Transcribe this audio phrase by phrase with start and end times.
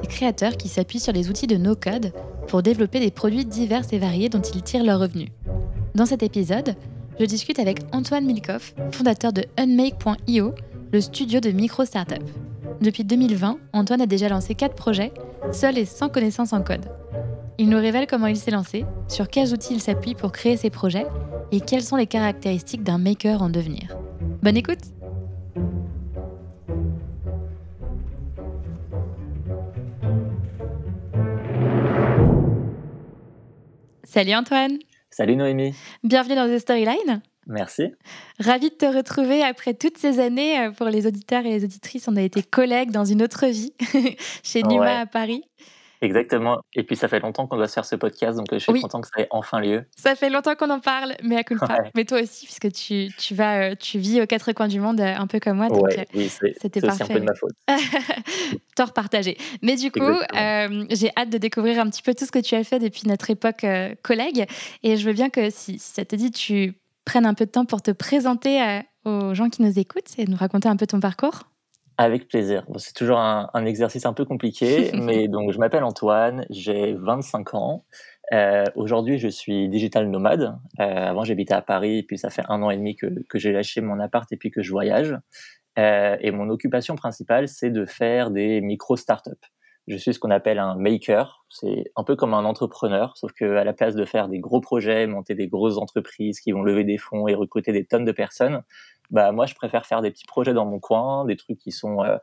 [0.00, 2.12] ces créateurs qui s'appuient sur les outils de no-code
[2.48, 5.28] pour développer des produits divers et variés dont ils tirent leurs revenus.
[5.94, 6.74] Dans cet épisode,
[7.18, 10.54] je discute avec Antoine Milkoff, fondateur de Unmake.io,
[10.92, 12.22] le studio de micro-startup.
[12.80, 15.12] Depuis 2020, Antoine a déjà lancé 4 projets,
[15.52, 16.86] seul et sans connaissance en code.
[17.58, 20.70] Il nous révèle comment il s'est lancé, sur quels outils il s'appuie pour créer ses
[20.70, 21.06] projets
[21.52, 23.96] et quelles sont les caractéristiques d'un maker en devenir.
[24.42, 24.78] Bonne écoute
[34.12, 34.76] Salut Antoine
[35.08, 35.72] Salut Noémie.
[36.02, 37.22] Bienvenue dans The Storyline.
[37.46, 37.94] Merci.
[38.40, 40.58] Ravi de te retrouver après toutes ces années.
[40.58, 43.72] Euh, pour les auditeurs et les auditrices, on a été collègues dans une autre vie
[44.42, 45.44] chez Numa à Paris.
[46.02, 46.60] Exactement.
[46.74, 48.80] Et puis ça fait longtemps qu'on doit se faire ce podcast, donc euh, je suis
[48.80, 49.84] content que ça ait enfin lieu.
[49.96, 51.78] Ça fait longtemps qu'on en parle, mais à culpa.
[51.94, 55.00] Mais toi aussi, puisque tu, tu, vas, euh, tu vis aux quatre coins du monde,
[55.00, 55.68] euh, un peu comme moi.
[55.68, 57.04] Donc oui, c'était parfait.
[57.04, 57.52] C'est un peu de ma faute.
[58.76, 59.36] Tort partagé.
[59.62, 60.00] Mais du coup,
[60.90, 63.28] j'ai hâte de découvrir un petit peu tout ce que tu as fait depuis notre
[63.30, 63.66] époque
[64.02, 64.46] collègue.
[64.82, 67.50] Et je veux bien que si, si, ça te dit, tu prennes un peu de
[67.50, 71.00] temps pour te présenter aux gens qui nous écoutent et nous raconter un peu ton
[71.00, 71.49] parcours.
[72.00, 72.64] Avec plaisir.
[72.76, 77.84] c'est toujours un, exercice un peu compliqué, mais donc je m'appelle Antoine, j'ai 25 ans.
[78.32, 80.58] Euh, aujourd'hui, je suis digital nomade.
[80.80, 83.52] Euh, avant, j'habitais à Paris, puis ça fait un an et demi que, que j'ai
[83.52, 85.14] lâché mon appart et puis que je voyage.
[85.78, 89.46] Euh, et mon occupation principale, c'est de faire des micro-startups.
[89.86, 91.44] Je suis ce qu'on appelle un maker.
[91.50, 95.06] C'est un peu comme un entrepreneur, sauf qu'à la place de faire des gros projets,
[95.06, 98.62] monter des grosses entreprises qui vont lever des fonds et recruter des tonnes de personnes,
[99.10, 102.02] bah moi je préfère faire des petits projets dans mon coin, des trucs qui sont
[102.02, 102.16] euh,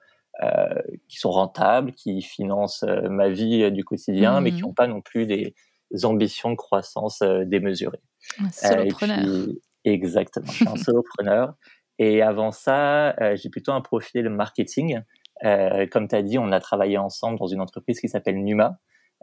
[0.43, 4.75] euh, qui sont rentables, qui financent euh, ma vie du quotidien, mais qui n'ont mmh.
[4.75, 5.55] pas non plus des
[6.03, 8.01] ambitions de croissance démesurées.
[8.39, 9.47] Un solopreneur.
[9.83, 11.53] exactement, je suis un solopreneur.
[11.99, 15.01] Et avant ça, j'ai plutôt un profil marketing.
[15.41, 18.77] comme tu as dit, on a travaillé ensemble dans une entreprise qui s'appelle Numa,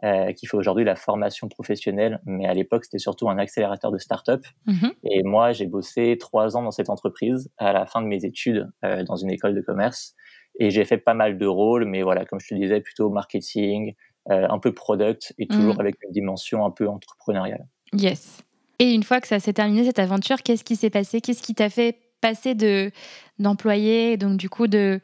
[0.05, 3.99] euh, qui fait aujourd'hui la formation professionnelle, mais à l'époque c'était surtout un accélérateur de
[3.99, 4.45] start-up.
[4.67, 4.93] Mhm.
[5.05, 8.71] Et moi j'ai bossé trois ans dans cette entreprise à la fin de mes études
[8.85, 10.15] euh, dans une école de commerce.
[10.61, 13.95] Et j'ai fait pas mal de rôles, mais voilà, comme je te disais, plutôt marketing,
[14.31, 15.81] euh, un peu product et toujours mhm.
[15.81, 17.67] avec une dimension un peu entrepreneuriale.
[17.93, 18.43] Yes.
[18.79, 21.21] Et une fois que ça s'est terminé cette aventure, qu'est-ce qui s'est passé?
[21.21, 22.91] Qu'est-ce qui t'a fait passer de
[23.39, 25.01] d'employé, donc du coup de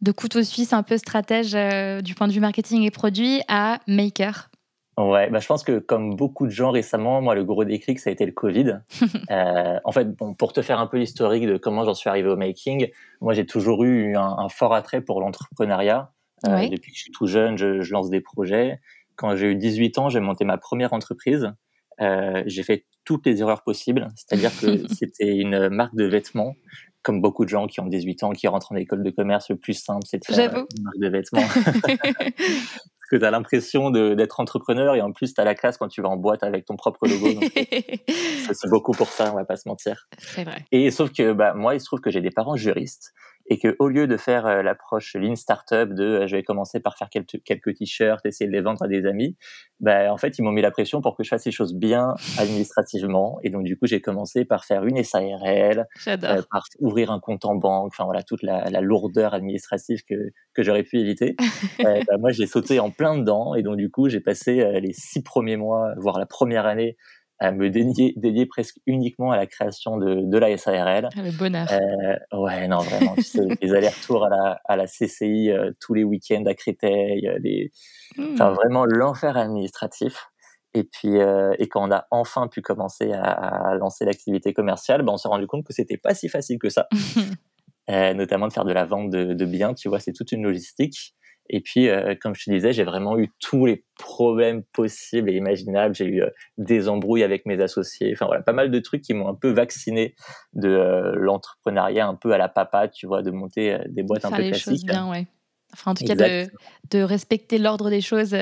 [0.00, 3.80] de couteau suisse un peu stratège euh, du point de vue marketing et produit à
[3.86, 4.50] maker
[4.98, 8.10] Ouais, bah je pense que comme beaucoup de gens récemment, moi le gros déclic ça
[8.10, 8.80] a été le Covid.
[9.30, 12.28] euh, en fait, bon, pour te faire un peu l'historique de comment j'en suis arrivé
[12.28, 12.88] au making,
[13.20, 16.12] moi j'ai toujours eu un, fort attrait pour l'entrepreneuriat.
[16.46, 18.80] Euh, depuis que je suis tout jeune, je, je lance des projets.
[19.16, 21.52] Quand j'ai eu 18 ans, j'ai monté ma première entreprise.
[22.00, 26.54] Euh, j'ai fait toutes les erreurs possibles, c'est-à-dire que c'était une marque de vêtements
[27.02, 29.56] comme beaucoup de gens qui ont 18 ans, qui rentrent en école de commerce, le
[29.56, 31.42] plus simple, c'est de faire une marque de vêtements.
[32.36, 35.88] Parce que tu as l'impression d'être entrepreneur et en plus, tu as la classe quand
[35.88, 37.40] tu vas en boîte avec ton propre logo.
[37.50, 40.08] c'est beaucoup pour ça, on va pas se mentir.
[40.18, 40.64] C'est vrai.
[40.70, 43.12] Et sauf que bah, moi, il se trouve que j'ai des parents juristes
[43.50, 46.78] et que au lieu de faire euh, l'approche lean startup de euh, je vais commencer
[46.78, 49.36] par faire quelques, quelques t-shirts, essayer de les vendre à des amis,
[49.80, 52.14] bah, en fait ils m'ont mis la pression pour que je fasse les choses bien
[52.38, 57.18] administrativement et donc du coup j'ai commencé par faire une SARL, euh, par ouvrir un
[57.18, 60.14] compte en banque, enfin voilà toute la, la lourdeur administrative que
[60.54, 61.34] que j'aurais pu éviter.
[61.82, 65.22] bah, moi j'ai sauté en plein dedans et donc du coup j'ai passé les six
[65.22, 66.96] premiers mois, voire la première année
[67.40, 71.08] à me dédier, dédier presque uniquement à la création de, de la SARL.
[71.16, 71.66] Ah, le bonheur.
[71.72, 75.94] Euh, ouais, non, vraiment, tu sais, les allers-retours à la, à la CCI euh, tous
[75.94, 77.72] les week-ends à Créteil, euh, les...
[78.18, 78.34] Hmm.
[78.34, 80.26] enfin vraiment l'enfer administratif.
[80.74, 85.02] Et puis, euh, et quand on a enfin pu commencer à, à lancer l'activité commerciale,
[85.02, 86.88] ben on s'est rendu compte que c'était pas si facile que ça,
[87.88, 89.74] notamment de faire de la vente de, de biens.
[89.74, 91.14] Tu vois, c'est toute une logistique.
[91.48, 95.34] Et puis, euh, comme je te disais, j'ai vraiment eu tous les problèmes possibles et
[95.34, 95.94] imaginables.
[95.94, 96.22] J'ai eu
[96.58, 98.12] des embrouilles avec mes associés.
[98.12, 100.14] Enfin voilà, pas mal de trucs qui m'ont un peu vacciné
[100.52, 104.42] de l'entrepreneuriat un peu à la papa, tu vois, de monter des boîtes un peu
[104.42, 104.70] les classiques.
[104.70, 105.26] Choses bien, ouais.
[105.72, 106.48] Enfin, en tout cas, de,
[106.90, 108.34] de, respecter l'ordre des choses.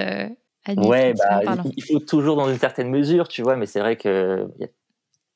[0.76, 4.46] Ouais, bah, il faut toujours dans une certaine mesure, tu vois, mais c'est vrai que
[4.58, 4.68] y a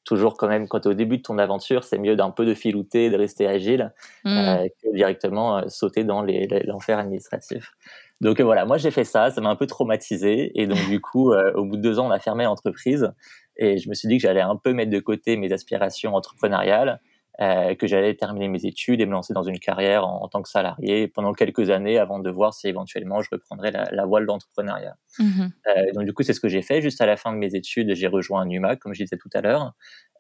[0.05, 2.45] toujours quand même, quand tu es au début de ton aventure, c'est mieux d'un peu
[2.45, 3.93] de filouter, de rester agile,
[4.25, 4.31] mmh.
[4.31, 6.23] euh, que directement euh, sauter dans
[6.67, 7.73] l'enfer administratif.
[8.21, 11.01] Donc euh, voilà, moi j'ai fait ça, ça m'a un peu traumatisé, et donc du
[11.01, 13.13] coup, au bout de deux ans, on a fermé l'entreprise,
[13.57, 17.01] et je me suis dit que j'allais un peu mettre de côté mes aspirations entrepreneuriales,
[17.40, 20.49] euh, que j'allais terminer mes études et me lancer dans une carrière en, tant que
[20.50, 24.26] salarié pendant quelques années avant de voir si éventuellement je reprendrais la, la voie de
[24.26, 24.96] l'entrepreneuriat.
[25.19, 26.82] Mmh euh, donc du coup, c'est ce que j'ai fait.
[26.82, 29.40] Juste à la fin de mes études, j'ai rejoint Numa, comme je disais tout à
[29.40, 29.73] l'heure.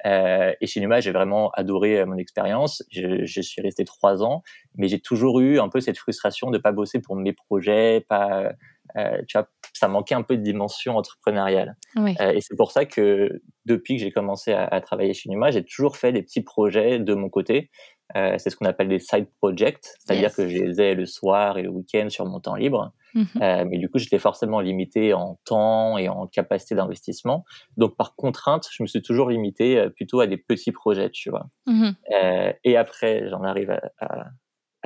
[0.06, 2.82] Euh, et chez Numa, j'ai vraiment adoré euh, mon expérience.
[2.90, 4.42] Je, je, suis resté trois ans,
[4.76, 8.52] mais j'ai toujours eu un peu cette frustration de pas bosser pour mes projets, pas
[8.96, 11.76] euh, tu vois, ça manquait un peu de dimension entrepreneuriale.
[11.96, 15.64] Euh, et c'est pour ça que depuis que j'ai commencé à, travailler chez Numa, j'ai
[15.64, 17.70] toujours fait des petits projets de mon côté.
[18.16, 21.58] Euh, c'est ce qu'on appelle des side projects, c'est-à-dire que je les ai le soir
[21.58, 22.92] et le week-end sur mon temps libre.
[23.14, 23.68] Mm-hmm.
[23.68, 27.44] mais du coup, j'étais forcément limité en temps et en capacité d'investissement.
[27.76, 31.46] Donc, par contrainte, je me suis toujours limité plutôt à des petits projets, tu vois.
[31.66, 32.54] Mm-hmm.
[32.64, 34.24] et après, j'en arrive à, à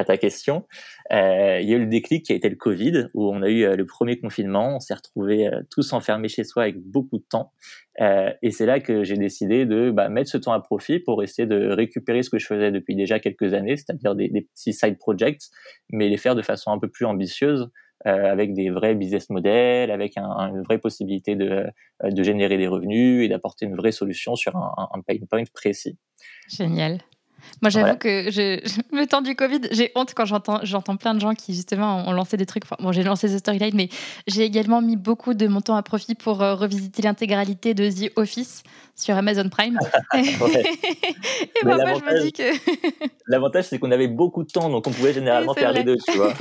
[0.04, 0.66] ta question,
[1.12, 3.48] euh, il y a eu le déclic qui a été le Covid, où on a
[3.48, 7.18] eu euh, le premier confinement, on s'est retrouvés euh, tous enfermés chez soi avec beaucoup
[7.18, 7.52] de temps,
[8.00, 11.22] euh, et c'est là que j'ai décidé de bah, mettre ce temps à profit pour
[11.22, 14.72] essayer de récupérer ce que je faisais depuis déjà quelques années, c'est-à-dire des, des, petits
[14.72, 15.44] side projects,
[15.90, 17.70] mais les faire de façon un peu plus ambitieuse,
[18.06, 21.64] euh, avec des vrais business models, avec un, une vraie possibilité de,
[22.04, 25.96] de générer des revenus et d'apporter une vraie solution sur un, un pain point précis.
[26.48, 26.98] Génial.
[27.62, 28.60] Moi, j'avoue que je,
[28.94, 32.12] le temps du Covid, j'ai honte quand j'entends, j'entends plein de gens qui, justement, ont
[32.12, 32.64] lancé des trucs.
[32.80, 33.88] bon, j'ai lancé The Storyline, mais
[34.26, 38.12] j'ai également mis beaucoup de mon temps à profit pour euh, revisiter l'intégralité de The
[38.16, 38.62] Office
[38.94, 39.78] sur Amazon Prime.
[40.14, 40.36] et
[41.64, 42.42] moi, je me dis que.
[43.26, 46.16] L'avantage, c'est qu'on avait beaucoup de temps, donc on pouvait généralement faire les deux, tu
[46.16, 46.32] vois.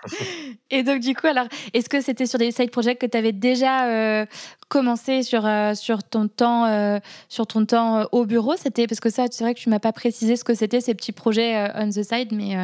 [0.70, 3.32] et donc, du coup, alors, est-ce que c'était sur des side projects que tu avais
[3.32, 4.26] déjà euh,
[4.74, 6.98] commencé sur, euh, sur ton temps, euh,
[7.28, 9.92] sur ton temps au bureau C'était parce que ça, c'est vrai que tu m'as pas
[9.92, 12.56] précisé ce que c'était ces petits projets on the side, mais.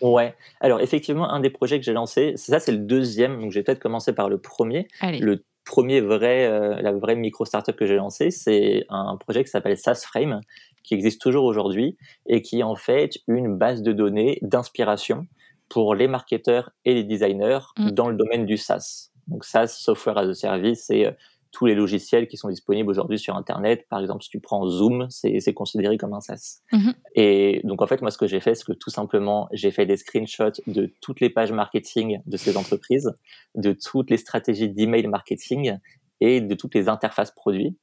[0.00, 0.34] Ouais.
[0.60, 3.40] Alors, effectivement, un des projets que j'ai lancé, ça, c'est le deuxième.
[3.40, 4.86] Donc, j'ai peut-être commencé par le premier.
[5.02, 6.48] Le premier vrai,
[6.80, 10.42] la vraie micro startup que j'ai lancé, c'est un projet qui s'appelle SaaSframe,
[10.84, 11.96] qui existe toujours aujourd'hui
[12.26, 15.26] et qui est en fait une base de données d'inspiration
[15.68, 17.90] pour les marketeurs et les designers mmh.
[17.90, 19.10] dans le domaine du SaaS.
[19.28, 21.10] Donc SaaS, Software as a Service, c'est euh,
[21.52, 23.86] tous les logiciels qui sont disponibles aujourd'hui sur Internet.
[23.88, 26.62] Par exemple, si tu prends Zoom, c'est considéré comme un SaaS.
[26.72, 29.70] Mmh et donc, en fait, moi, ce que j'ai fait, c'est que tout simplement, j'ai
[29.70, 33.10] fait des screenshots de toutes les pages marketing de ces entreprises,
[33.54, 35.78] de toutes les stratégies d'email marketing
[36.20, 37.76] et de toutes les interfaces produits.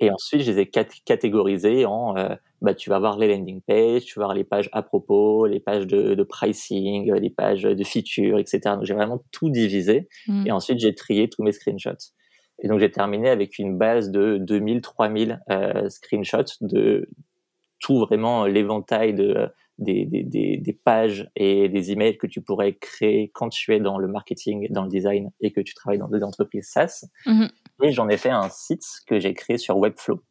[0.00, 0.70] Et ensuite, je les ai
[1.04, 4.68] catégorisées en, euh, bah, tu vas voir les landing pages, tu vas voir les pages
[4.72, 8.60] à propos, les pages de, de pricing, les pages de features, etc.
[8.74, 10.08] Donc, j'ai vraiment tout divisé.
[10.26, 10.46] Mmh.
[10.48, 12.12] Et ensuite, j'ai trié tous mes screenshots.
[12.58, 17.08] Et donc, j'ai terminé avec une base de 2000, 3000 euh, screenshots de
[17.80, 23.30] tout vraiment l'éventail de, des, des, des, pages et des emails que tu pourrais créer
[23.34, 26.22] quand tu es dans le marketing, dans le design et que tu travailles dans des
[26.22, 27.04] entreprises SaaS.
[27.26, 27.46] Mmh.
[27.82, 30.22] Et j'en ai fait un site que j'ai créé sur Webflow.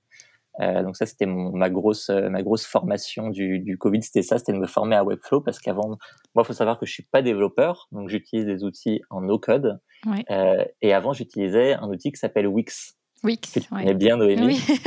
[0.60, 4.38] Euh, donc ça, c'était ma grosse euh, ma grosse formation du, du Covid, c'était ça,
[4.38, 5.98] c'était de me former à Webflow parce qu'avant,
[6.36, 9.40] moi, il faut savoir que je suis pas développeur, donc j'utilise des outils en no
[9.40, 9.80] code.
[10.30, 12.96] Euh, et avant, j'utilisais un outil qui s'appelle Wix.
[13.24, 14.82] Wix, que tu connais bien Noémie, oui.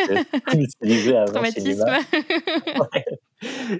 [1.16, 3.04] avant ouais.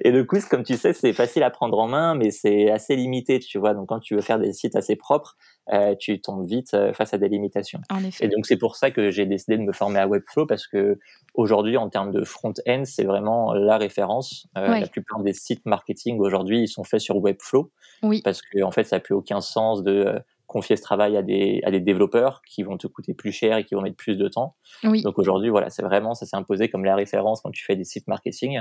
[0.02, 2.94] Et le coup, comme tu sais, c'est facile à prendre en main, mais c'est assez
[2.94, 3.74] limité, tu vois.
[3.74, 5.36] Donc, quand tu veux faire des sites assez propres,
[5.72, 7.80] euh, tu tombes vite euh, face à des limitations.
[7.90, 8.26] En effet.
[8.26, 10.98] Et donc, c'est pour ça que j'ai décidé de me former à Webflow parce que
[11.34, 14.46] aujourd'hui, en termes de front-end, c'est vraiment la référence.
[14.56, 17.72] Euh, la plupart des sites marketing aujourd'hui, ils sont faits sur Webflow.
[18.02, 18.20] Oui.
[18.22, 20.20] Parce qu'en en fait, ça n'a plus aucun sens de
[20.54, 23.64] confier ce travail à des, à des développeurs qui vont te coûter plus cher et
[23.64, 24.54] qui vont mettre plus de temps.
[24.84, 25.02] Oui.
[25.02, 27.82] Donc aujourd'hui, voilà, c'est vraiment, ça s'est imposé comme la référence quand tu fais des
[27.82, 28.60] sites marketing.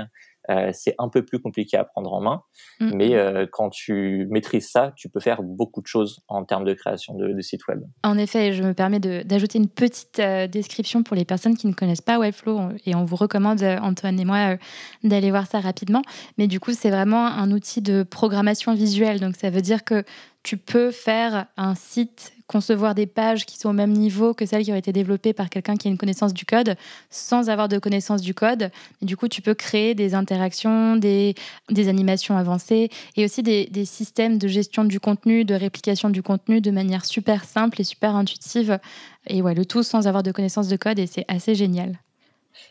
[0.50, 2.42] Euh, c'est un peu plus compliqué à prendre en main,
[2.80, 6.74] mais euh, quand tu maîtrises ça, tu peux faire beaucoup de choses en termes de
[6.74, 7.80] création de, de sites web.
[8.02, 11.74] En effet, je me permets d'ajouter une petite euh, description pour les personnes qui ne
[11.74, 14.56] connaissent pas Webflow et on vous recommande, Antoine et moi,
[15.04, 16.02] d'aller voir ça rapidement.
[16.38, 19.20] Mais du coup, c'est vraiment un outil de programmation visuelle.
[19.20, 20.04] Donc ça veut dire que
[20.44, 24.62] tu peux faire un site concevoir des pages qui sont au même niveau que celles
[24.62, 26.76] qui ont été développées par quelqu'un qui a une connaissance du code
[27.08, 28.70] sans avoir de connaissance du code.
[29.00, 31.34] Et du coup, tu peux créer des interactions, des,
[31.70, 36.22] des animations avancées et aussi des, des, systèmes de gestion du contenu, de réplication du
[36.22, 38.78] contenu de manière super simple et super intuitive.
[39.26, 41.98] Et ouais, le tout sans avoir de connaissance de code et c'est assez génial.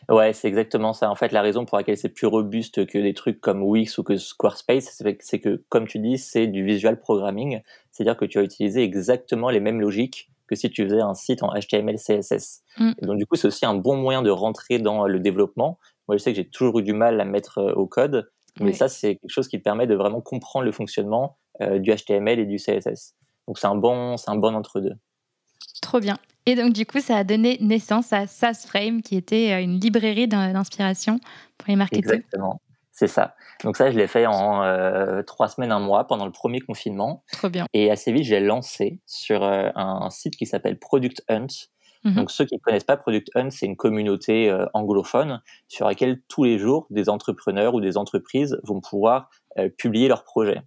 [0.08, 1.10] Ouais, c'est exactement ça.
[1.10, 4.02] En fait, la raison pour laquelle c'est plus robuste que des trucs comme Wix ou
[4.02, 7.60] que Squarespace, c'est que, comme tu dis, c'est du visual programming.
[7.90, 11.42] C'est-à-dire que tu vas utiliser exactement les mêmes logiques que si tu faisais un site
[11.42, 12.62] en HTML, CSS.
[12.78, 12.92] Mm.
[13.02, 15.78] donc, du coup, c'est aussi un bon moyen de rentrer dans le développement.
[16.08, 18.72] Moi, je sais que j'ai toujours eu du mal à mettre euh, au code, mais
[18.72, 22.38] ça, c'est quelque chose qui te permet de vraiment comprendre le fonctionnement euh, du HTML
[22.38, 23.14] et du CSS.
[23.48, 24.94] Donc, c'est un bon, c'est un bon entre-deux.
[25.82, 26.16] Trop bien.
[26.46, 30.28] Et donc, du coup, ça a donné naissance à SaaSframe, qui était euh, une librairie
[30.28, 31.18] d'inspiration
[31.56, 32.14] pour les marketeurs.
[32.14, 32.60] Exactement,
[32.92, 33.34] c'est ça.
[33.62, 37.24] Donc ça, je l'ai fait en euh, trois semaines, un mois, pendant le premier confinement.
[37.32, 37.66] Trop bien.
[37.72, 41.46] Et assez vite, j'ai lancé sur euh, un, site qui s'appelle Product Hunt.
[42.04, 42.14] Mhm.
[42.14, 46.44] Donc ceux qui ne connaissent pas Product Hunt, c'est une communauté anglophone sur laquelle tous
[46.44, 49.30] les jours, des entrepreneurs ou des entreprises vont pouvoir
[49.78, 50.60] publier leurs projets.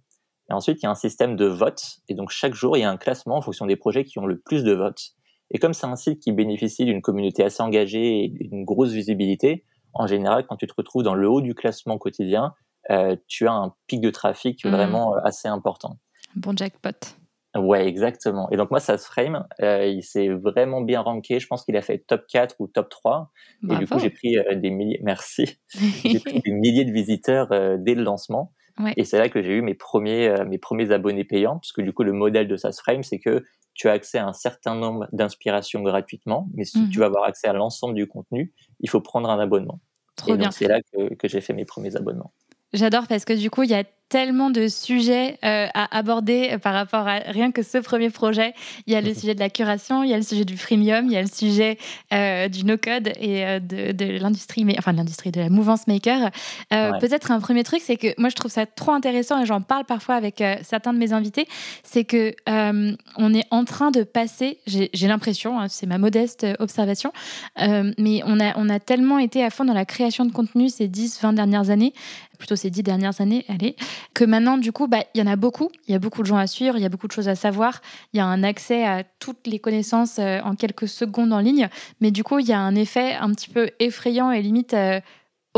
[0.50, 1.98] Et ensuite, il y a un système de vote.
[2.08, 4.26] Et donc chaque jour, il y a un classement en fonction des projets qui ont
[4.26, 5.14] le plus de votes.
[5.50, 9.64] Et comme c'est un site qui bénéficie d'une communauté assez engagée et d'une grosse visibilité,
[9.94, 12.54] en général, quand tu te retrouves dans le haut du classement quotidien,
[12.90, 14.70] euh, tu as un pic de trafic mmh.
[14.70, 15.98] vraiment euh, assez important.
[16.36, 17.16] Bon jackpot.
[17.56, 18.48] Ouais, exactement.
[18.50, 21.40] Et donc moi, ça se frame, euh, il s'est vraiment bien ranké.
[21.40, 23.32] Je pense qu'il a fait top 4 ou top 3.
[23.70, 25.58] Et du coup, j'ai pris des milliers, merci,
[26.04, 28.52] j'ai pris des milliers de visiteurs dès le lancement.
[28.96, 31.92] Et c'est là que j'ai eu mes premiers, mes premiers abonnés payants, parce que du
[31.92, 33.42] coup, le modèle de SaaSframe, c'est que
[33.78, 37.24] tu as accès à un certain nombre d'inspirations gratuitement, mais si tu mmh veux avoir
[37.24, 39.80] accès à l'ensemble du contenu, il faut prendre un abonnement.
[40.16, 42.32] Trop et C'est là que, que j'ai fait mes premiers abonnements.
[42.72, 46.72] J'adore parce que du coup, il y a tellement de sujets euh, à aborder par
[46.72, 48.54] rapport à rien que ce premier projet.
[48.86, 51.06] Il y a le sujet de la curation, il y a le sujet du freemium,
[51.06, 51.78] il y a le sujet
[52.12, 56.30] euh, du no-code et euh, de, de l'industrie, enfin de l'industrie de la mouvance maker.
[56.70, 59.84] Peut-être un premier truc, c'est que moi je trouve ça trop intéressant et j'en parle
[59.84, 61.46] parfois avec certains de mes invités,
[61.82, 67.12] c'est que on est en train de passer, j'ai l'impression, hein, c'est ma modeste observation,
[67.56, 70.88] mais on a, on a tellement été à fond dans la création de contenu ces
[70.88, 71.92] 10-20 dernières années
[72.38, 73.76] plutôt ces dix dernières années, allez,
[74.14, 75.70] que maintenant, du coup, bah, il y en a beaucoup.
[75.86, 77.34] Il y a beaucoup de gens à suivre, il y a beaucoup de choses à
[77.34, 77.82] savoir.
[78.12, 81.68] Il y a un accès à toutes les connaissances euh, en quelques secondes en ligne.
[82.00, 85.00] Mais du coup, il y a un effet un petit peu effrayant et limite euh,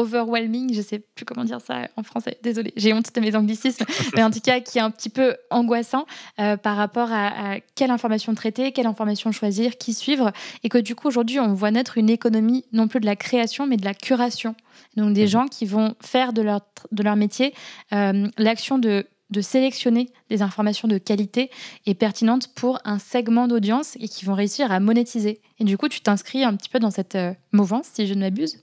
[0.00, 3.84] overwhelming, je sais plus comment dire ça en français, désolé, j'ai honte de mes anglicismes,
[4.16, 6.06] mais en tout cas qui est un petit peu angoissant
[6.38, 10.32] euh, par rapport à, quelle information traiter, quelle information choisir, qui suivre,
[10.64, 13.66] et que du coup aujourd'hui on voit naître une économie non plus de la création
[13.66, 14.54] mais de la curation.
[14.96, 15.28] Donc des mhm.
[15.28, 17.54] gens qui vont faire de leur, de leur métier
[17.92, 21.50] euh, l'action de de sélectionner des informations de qualité
[21.86, 25.40] et pertinentes pour un segment d'audience et qui vont réussir à monétiser.
[25.58, 28.20] Et du coup, tu t'inscris un petit peu dans cette euh, mouvance, si je ne
[28.20, 28.62] m'abuse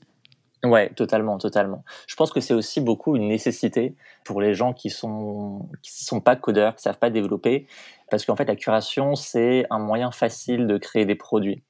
[0.63, 1.83] Ouais, totalement, totalement.
[2.07, 3.95] Je pense que c'est aussi beaucoup une nécessité
[4.25, 7.67] pour les gens qui sont qui sont pas codeurs, qui savent pas développer,
[8.09, 11.63] parce qu'en fait la curation c'est un moyen facile de créer des produits.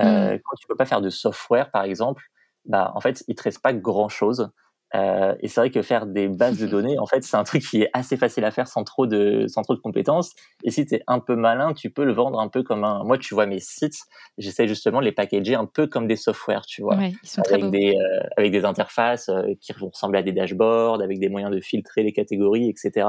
[0.00, 0.40] Euh, mmh.
[0.44, 2.24] Quand tu peux pas faire de software par exemple,
[2.66, 4.50] bah en fait il te reste pas grand chose.
[4.94, 7.62] Euh, et c'est vrai que faire des bases de données, en fait, c'est un truc
[7.62, 10.32] qui est assez facile à faire sans trop de, sans trop de compétences.
[10.64, 13.02] Et si tu es un peu malin, tu peux le vendre un peu comme un.
[13.04, 13.98] Moi, tu vois mes sites,
[14.38, 16.96] j'essaie justement de les packager un peu comme des softwares, tu vois.
[17.00, 21.02] ils sont avec, des, euh, avec des interfaces euh, qui vont ressembler à des dashboards,
[21.02, 23.08] avec des moyens de filtrer les catégories, etc.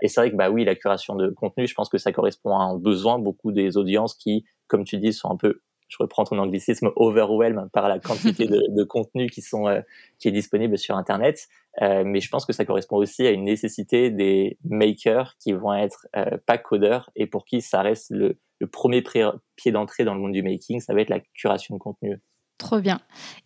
[0.00, 2.56] Et c'est vrai que, bah oui, la curation de contenu, je pense que ça correspond
[2.56, 3.18] à un besoin.
[3.18, 7.68] Beaucoup des audiences qui, comme tu dis, sont un peu je reprends ton anglicisme, overwhelm
[7.72, 9.80] par la quantité de, contenu qui, sont, euh,
[10.18, 11.48] qui est disponible sur Internet.
[11.82, 15.74] Euh, mais je pense que ça correspond aussi à une nécessité des makers qui vont
[15.74, 20.14] être euh, pas codeurs et pour qui ça reste le, le premier pied d'entrée dans
[20.14, 22.20] le monde du making, ça va être la curation de contenu.
[22.58, 23.00] Trop bien.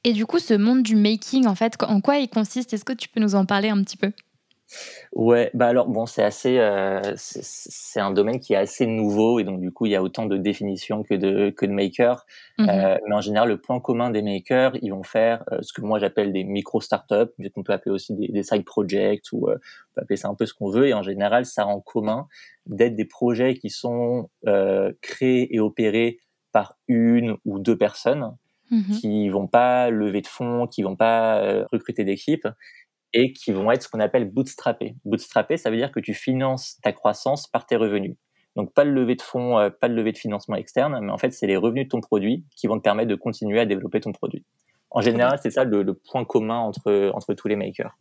[0.04, 2.72] Et du coup, ce monde du making, en fait, en quoi il consiste?
[2.72, 4.10] Est-ce que tu peux nous en parler un petit peu?
[5.12, 9.44] Ouais, bah alors bon, c'est assez, euh, c'est un domaine qui est assez nouveau et
[9.44, 12.24] donc du coup il y a autant de définitions que de que de makers.
[12.58, 15.72] Mmh euh, mais en général, le point commun des makers, ils vont faire euh, ce
[15.72, 19.32] que moi j'appelle des micro startups, mais qu'on peut appeler aussi des, des, side projects
[19.32, 19.54] ou on
[19.94, 20.88] peut appeler ça un peu ce qu'on veut.
[20.88, 22.26] Et en général, ça rend commun
[22.66, 24.30] d'être des projets qui sont
[25.02, 26.18] créés et opérés
[26.52, 28.34] par une ou deux personnes.
[28.70, 32.48] Mmh qui vont pas lever de fonds, qui vont pas recruter d'équipes,
[33.12, 34.96] et qui vont être ce qu'on appelle bootstrappés.
[35.04, 38.16] Bootstrappé, ça veut dire que tu finances ta croissance par tes revenus.
[38.56, 41.18] Donc pas de levée de fonds, euh, pas de levée de financement externe, mais en
[41.18, 44.00] fait c'est les revenus de ton produit qui vont te permettre de continuer à développer
[44.00, 44.44] ton produit.
[44.90, 47.96] En général, c'est ça le, point commun entre, entre tous les makers.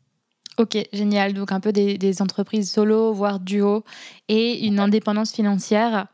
[0.57, 1.33] Ok, génial.
[1.33, 3.83] Donc un peu des, des entreprises solo, voire duo,
[4.27, 6.07] et une indépendance financière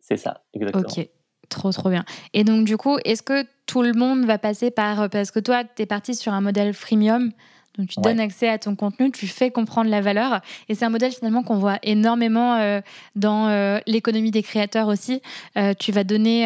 [0.00, 0.84] C'est ça, exactement.
[0.88, 1.06] Ok,
[1.50, 2.06] trop trop bien.
[2.32, 5.10] Et donc du coup, est-ce que tout le monde va passer par...
[5.10, 7.30] Parce que toi, tu es parti sur un modèle freemium,
[7.78, 10.40] donc tu donnes accès à ton contenu, tu fais comprendre la valeur.
[10.68, 12.80] Et c'est un modèle finalement qu'on voit énormément euh,
[13.16, 15.20] dans euh, l'économie des créateurs aussi.
[15.56, 16.44] Euh, tu vas donner,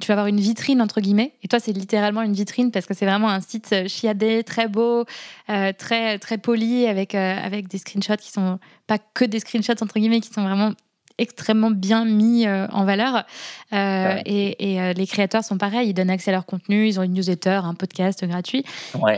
[0.00, 1.34] tu vas avoir une vitrine entre guillemets.
[1.42, 5.04] Et toi, c'est littéralement une vitrine parce que c'est vraiment un site chiadé, très beau,
[5.46, 10.20] très très poli avec avec des screenshots qui sont pas que des screenshots entre guillemets,
[10.20, 10.72] qui sont vraiment
[11.20, 13.24] extrêmement bien mis euh, en valeur.
[13.72, 17.02] Euh, et, euh, les créateurs sont pareils, ils donnent accès à leur contenu, ils ont
[17.02, 18.64] une newsletter, un podcast gratuit.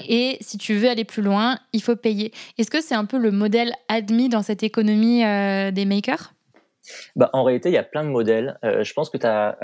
[0.09, 2.33] Et si tu veux aller plus loin, il faut payer.
[2.59, 6.35] Est-ce que c'est un peu le modèle admis dans cette économie des makers?
[7.17, 8.59] Bah, En réalité, il y a plein de modèles.
[8.63, 9.57] je pense que tu as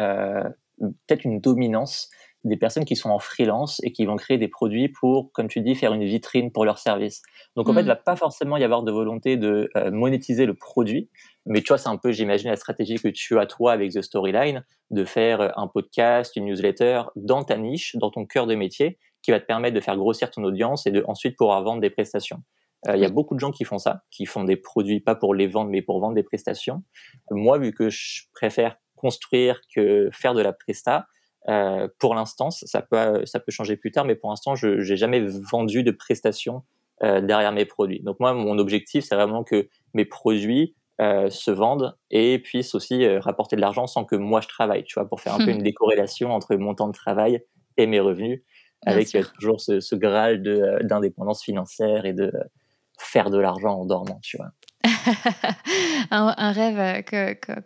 [0.79, 2.09] peut-être une dominance
[2.45, 5.61] des personnes qui sont en freelance et qui vont créer des produits pour, comme tu
[5.61, 7.23] dis, faire une vitrine pour leur service.
[7.57, 7.95] Donc en fait, il ne mm.
[7.95, 11.11] va pas forcément y avoir de volonté de monétiser le produit,
[11.49, 14.03] mais tu vois, c'est un peu, j'imagine, la stratégie que tu as toi avec The
[14.03, 18.55] Storyline, de faire euh, un podcast, une newsletter dans ta niche, dans ton cœur de
[18.55, 21.81] métier, qui va te permettre de faire grossir ton audience et de ensuite pouvoir vendre
[21.81, 22.43] des prestations.
[22.87, 25.15] Euh, il y a beaucoup de gens qui font ça, qui font des produits pas
[25.15, 26.83] pour les vendre, mais pour vendre des prestations.
[27.31, 31.07] Moi, vu que je préfère construire que faire de la presta,
[31.49, 34.97] euh, pour l'instant, ça peut, ça peut changer plus tard, mais pour l'instant, je n'ai
[34.97, 36.63] jamais vendu de prestations
[37.03, 38.01] euh, derrière mes produits.
[38.01, 43.05] Donc moi, mon objectif, c'est vraiment que mes produits euh, se vendent et puissent aussi
[43.05, 45.51] euh, rapporter de l'argent sans que moi je travaille, tu vois, pour faire un peu
[45.51, 47.41] une décorrélation entre mon temps de travail
[47.77, 48.43] et mes revenus,
[48.85, 50.43] avec euh, toujours ce, ce graal
[50.83, 52.33] d'indépendance financière et de
[52.99, 54.49] faire de l'argent en dormant, tu vois.
[56.11, 57.05] un, rêve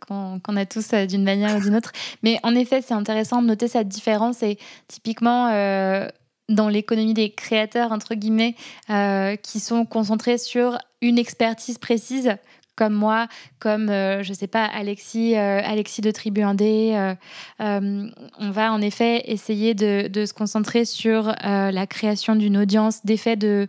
[0.06, 1.92] qu'on a tous d'une manière ou d'une autre.
[2.22, 4.58] Mais en effet, c'est intéressant de noter cette différence et
[4.88, 5.48] typiquement
[6.48, 8.54] dans l'économie des créateurs, entre guillemets,
[9.42, 12.36] qui sont concentrés sur une expertise précise
[12.76, 17.14] comme moi, comme, euh, je sais pas, Alexis, euh, Alexis de Tribu Indé.
[17.60, 23.36] Euh, on va en effet essayer de, se concentrer sur la création d'une audience, d'effets
[23.36, 23.68] de,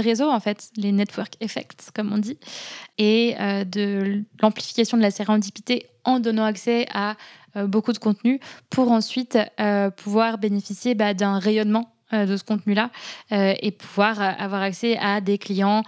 [0.00, 2.38] réseau, en fait, les network effects, comme on dit,
[2.98, 3.34] et
[3.66, 7.16] de l'amplification de la sérendipité en donnant accès à
[7.66, 8.40] beaucoup de contenu
[8.70, 9.38] pour ensuite
[9.96, 12.90] pouvoir bénéficier bah, d'un rayonnement euh, de ce contenu-là
[13.32, 15.82] euh, et pouvoir euh, avoir accès à des clients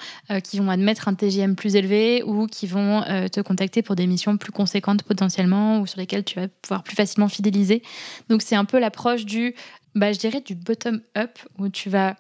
[0.44, 4.37] qui vont admettre un TGM plus élevé ou qui vont te contacter pour des missions
[4.37, 7.83] plus conséquentes potentiellement ou sur lesquelles tu vas pouvoir plus facilement fidéliser.
[8.29, 9.55] Donc c'est un peu l'approche du,
[9.94, 12.16] bah, je dirais, du bottom-up où tu vas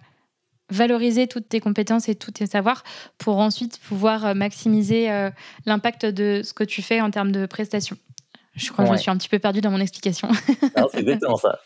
[0.70, 2.84] valoriser toutes tes compétences et tous tes savoirs
[3.18, 5.08] pour ensuite pouvoir maximiser
[5.66, 7.96] l'impact de ce que tu fais en termes de prestations.
[8.54, 10.28] Je crois que je suis un petit peu perdue dans mon explication.
[10.92, 11.60] C'est exactement ça.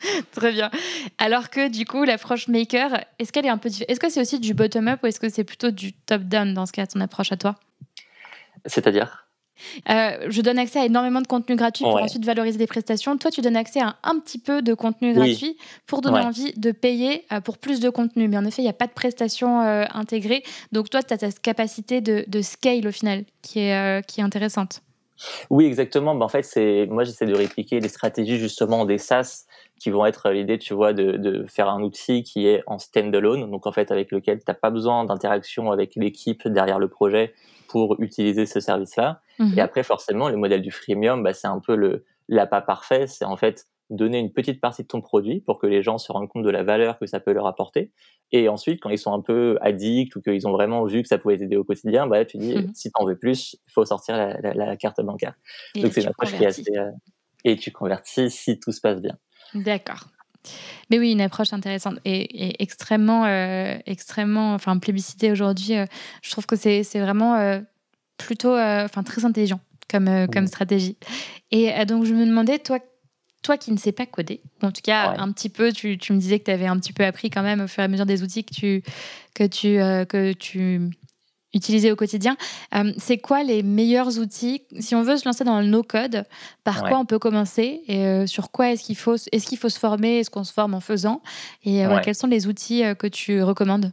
[0.32, 0.70] Très bien.
[1.18, 4.38] Alors que du coup, l'approche maker, est-ce qu'elle est un peu Est-ce que c'est aussi
[4.38, 7.36] du bottom-up ou est-ce que c'est plutôt du top-down dans ce cas, ton approche à
[7.36, 7.56] toi?
[8.66, 9.26] C'est-à-dire?
[9.88, 13.16] Euh, je donne accès à énormément de contenu gratuit pour ensuite valoriser des prestations.
[13.16, 15.56] Toi, tu donnes accès à un, petit peu de contenu gratuit
[15.86, 18.28] pour donner envie de payer euh, pour plus de contenu.
[18.28, 20.42] Mais en effet, il n'y a pas de prestations euh, intégrées.
[20.72, 24.24] Donc, toi, tu as ta capacité de, de, scale au final qui est, qui est
[24.24, 24.82] intéressante.
[25.50, 26.14] Oui, exactement.
[26.14, 29.44] Ben, en fait, c'est moi j'essaie de répliquer les stratégies justement des SaaS
[29.78, 33.50] qui vont être l'idée, tu vois, de, de, faire un outil qui est en standalone,
[33.50, 37.34] donc en fait avec lequel tu n'as pas besoin d'interaction avec l'équipe derrière le projet
[37.68, 39.20] pour utiliser ce service-là.
[39.38, 43.06] Mmh Et après, forcément, le modèle du freemium, bah, c'est un peu le l'appât parfait.
[43.06, 46.10] C'est en fait donner une petite partie de ton produit pour que les gens se
[46.10, 47.92] rendent compte de la valeur que ça peut leur apporter.
[48.32, 51.18] Et ensuite, quand ils sont un peu addicts ou qu'ils ont vraiment vu que ça
[51.18, 53.84] pouvait aider au quotidien, bah, tu dis, mmh si tu en veux plus, il faut
[53.84, 55.34] sortir la, carte bancaire.
[55.76, 56.64] Donc c'est une approche qui est assez...
[56.76, 56.90] Euh,
[57.44, 59.16] et tu convertis si tout se passe bien.
[59.54, 60.08] D'accord.
[60.90, 65.76] Mais oui, une approche intéressante et, extrêmement, euh, extrêmement, enfin plébiscitée aujourd'hui.
[65.76, 65.86] Euh,
[66.22, 67.60] je trouve que c'est vraiment
[68.16, 70.96] plutôt, enfin très intelligent comme, comme stratégie.
[71.52, 72.80] Et donc je me demandais, toi,
[73.46, 76.18] toi qui ne sais pas coder, en tout cas un petit peu, tu, tu me
[76.18, 78.04] disais que tu avais un petit peu appris quand même au fur et à mesure
[78.04, 78.82] des outils que tu,
[79.34, 80.90] que tu, euh, que tu
[81.54, 82.36] utilisais au quotidien.
[82.74, 84.62] Euh, c'est quoi les meilleurs outils?
[84.80, 86.24] Si on veut se lancer dans le no-code,
[86.64, 87.82] par quoi on peut commencer?
[87.86, 90.18] Et euh, sur quoi est-ce qu'il faut, est qu'il faut se former?
[90.18, 91.22] Est-ce qu'on se forme en faisant?
[91.64, 93.92] Et quels sont les outils que tu recommandes?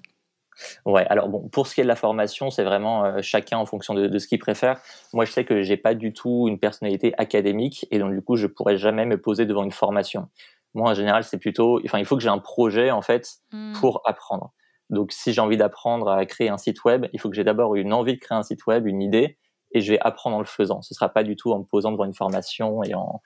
[0.85, 3.65] Ouais, alors bon, pour ce qui est de la formation, c'est vraiment euh, chacun en
[3.65, 4.79] fonction de, ce qu'il préfère.
[5.13, 8.35] Moi, je sais que j'ai pas du tout une personnalité académique et donc du coup,
[8.35, 10.27] je pourrais jamais me poser devant une formation.
[10.73, 13.73] Moi, en général, c'est plutôt, enfin, il faut que j'ai un projet en fait mmh.
[13.79, 14.53] pour apprendre.
[14.89, 17.75] Donc, si j'ai envie d'apprendre à créer un site web, il faut que j'ai d'abord
[17.75, 19.37] une envie de créer un site web, une idée,
[19.71, 20.81] et je vais apprendre en le faisant.
[20.81, 23.21] Ce sera pas du tout en me posant devant une formation et en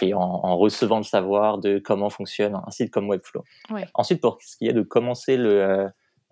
[0.00, 3.44] et en, recevant le savoir de comment fonctionne un site comme Webflow.
[3.94, 5.88] Ensuite, pour ce qui est de commencer le,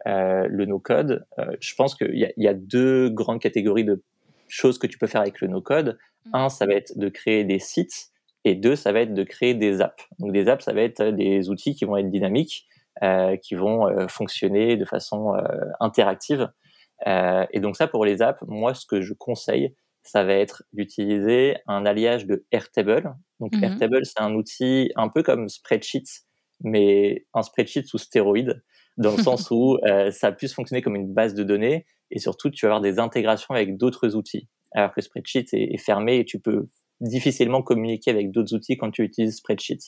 [0.07, 4.03] euh, le no-code, euh, je pense qu'il y, y, a deux grandes catégories de
[4.49, 5.99] choses que tu peux faire avec le no-code.
[6.27, 6.31] Mmh.
[6.35, 8.11] Un, ça va être de créer des sites
[8.45, 10.09] et deux, ça va être de créer des apps.
[10.19, 12.67] Donc des apps, ça va être des outils qui vont être dynamiques,
[13.03, 15.35] euh, qui vont fonctionner de façon
[15.79, 16.51] interactive.
[17.07, 21.57] Et donc ça, pour les apps, moi, ce que je conseille, ça va être d'utiliser
[21.67, 23.15] un alliage de Airtable.
[23.41, 26.25] Donc mmh Airtable, c'est un outil un peu comme Spreadsheet,
[26.63, 28.63] mais un spreadsheet sous stéroïde,
[29.01, 32.51] dans le sens où euh, ça puisse fonctionner comme une base de données et surtout
[32.51, 34.49] tu vas avoir des intégrations avec d'autres outils.
[34.73, 36.69] Alors que Spreadsheet est, est, fermé et tu peux
[37.01, 39.79] difficilement communiquer avec d'autres outils quand tu utilises Spreadsheet.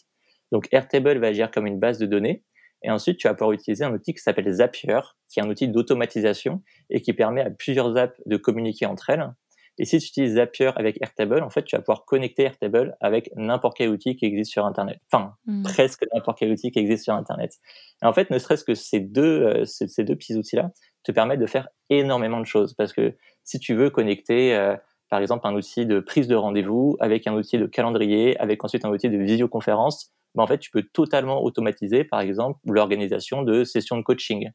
[0.51, 2.43] Donc Airtable va agir comme une base de données
[2.83, 4.99] et ensuite tu vas pouvoir utiliser un outil qui s'appelle Zapier,
[5.29, 9.33] qui est un outil d'automatisation et qui permet à plusieurs apps de communiquer entre elles
[9.79, 13.31] et si tu utilises Zapier avec Airtable, en fait, tu vas pouvoir connecter Airtable avec
[13.37, 14.99] n'importe quel outil qui existe sur Internet.
[15.11, 15.63] Enfin, mmh.
[15.63, 17.55] presque n'importe quel outil qui existe sur Internet.
[18.03, 20.71] Et en fait, ne serait-ce que ces deux, euh, ces, deux petits outils-là
[21.05, 22.75] te permettent de faire énormément de choses.
[22.75, 24.77] Parce que si tu veux connecter, euh,
[25.09, 28.85] par exemple, un outil de prise de rendez-vous avec un outil de calendrier, avec ensuite
[28.85, 33.65] un outil de visioconférence, ben, en fait, tu peux totalement automatiser, par exemple, l'organisation de
[33.65, 34.51] sessions de coaching.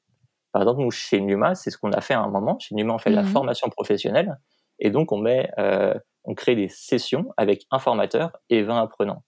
[0.52, 2.58] Par exemple, nous, chez Numa, c'est ce qu'on a fait à un moment.
[2.60, 3.28] Chez Numa, on fait de la mmh.
[3.28, 4.38] formation professionnelle.
[4.80, 9.24] Et donc, on met, euh, on crée des sessions avec un formateur et 20 apprenants.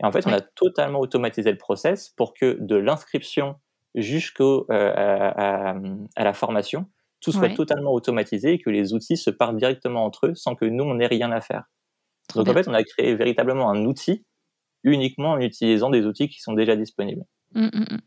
[0.00, 3.56] Et en fait, on a totalement automatisé le process pour que de l'inscription
[3.94, 5.74] jusqu'à euh, à,
[6.16, 6.86] à, la formation,
[7.20, 10.64] tout soit totalement automatisé et que les outils se parlent directement entre eux sans que
[10.64, 11.64] nous, on ait rien à faire.
[12.34, 14.24] donc, en fait, on a créé véritablement un outil
[14.84, 17.24] uniquement en utilisant des outils qui sont déjà disponibles.
[17.54, 17.98] Mmh, mmh, mmh.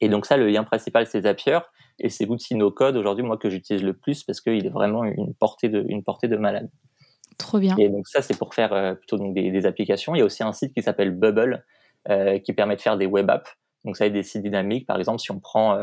[0.00, 1.58] Et donc ça, le lien principal, c'est Zapier.
[1.98, 5.34] Et c'est l'outil no-code aujourd'hui, moi, que j'utilise le plus parce qu'il est vraiment une
[5.34, 6.70] portée de, une portée de malade.
[7.38, 7.76] Trop bien.
[7.78, 10.14] Et donc ça, c'est pour faire euh, plutôt donc, des, des, applications.
[10.14, 11.64] Il y a aussi un site qui s'appelle Bubble,
[12.08, 13.50] euh, qui permet de faire des web apps.
[13.84, 14.86] Donc ça être des sites dynamiques.
[14.86, 15.78] Par exemple, si on prend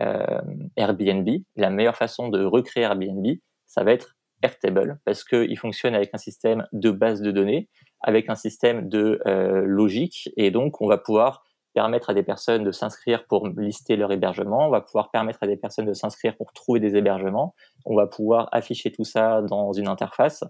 [0.00, 0.40] euh,
[0.76, 3.26] Airbnb, la meilleure façon de recréer Airbnb,
[3.66, 7.68] ça va être Airtable, parce qu'il fonctionne avec un système de base de données,
[8.00, 9.20] avec un système de
[9.64, 11.42] logique, et donc on va pouvoir
[11.78, 15.46] permettre à des personnes de s'inscrire pour lister leur hébergement, on va pouvoir permettre à
[15.46, 17.54] des personnes de s'inscrire pour trouver des hébergements,
[17.86, 20.42] on va pouvoir afficher tout ça dans une interface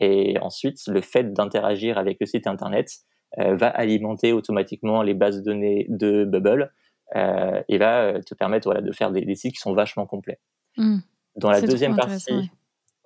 [0.00, 2.90] et ensuite le fait d'interagir avec le site internet
[3.38, 6.70] euh, va alimenter automatiquement les bases de données de Bubble
[7.16, 10.04] euh, et va euh, te permettre voilà, de faire des, des, sites qui sont vachement
[10.04, 10.38] complets.
[10.76, 10.98] Mmh.
[11.36, 12.50] Dans la deuxième partie,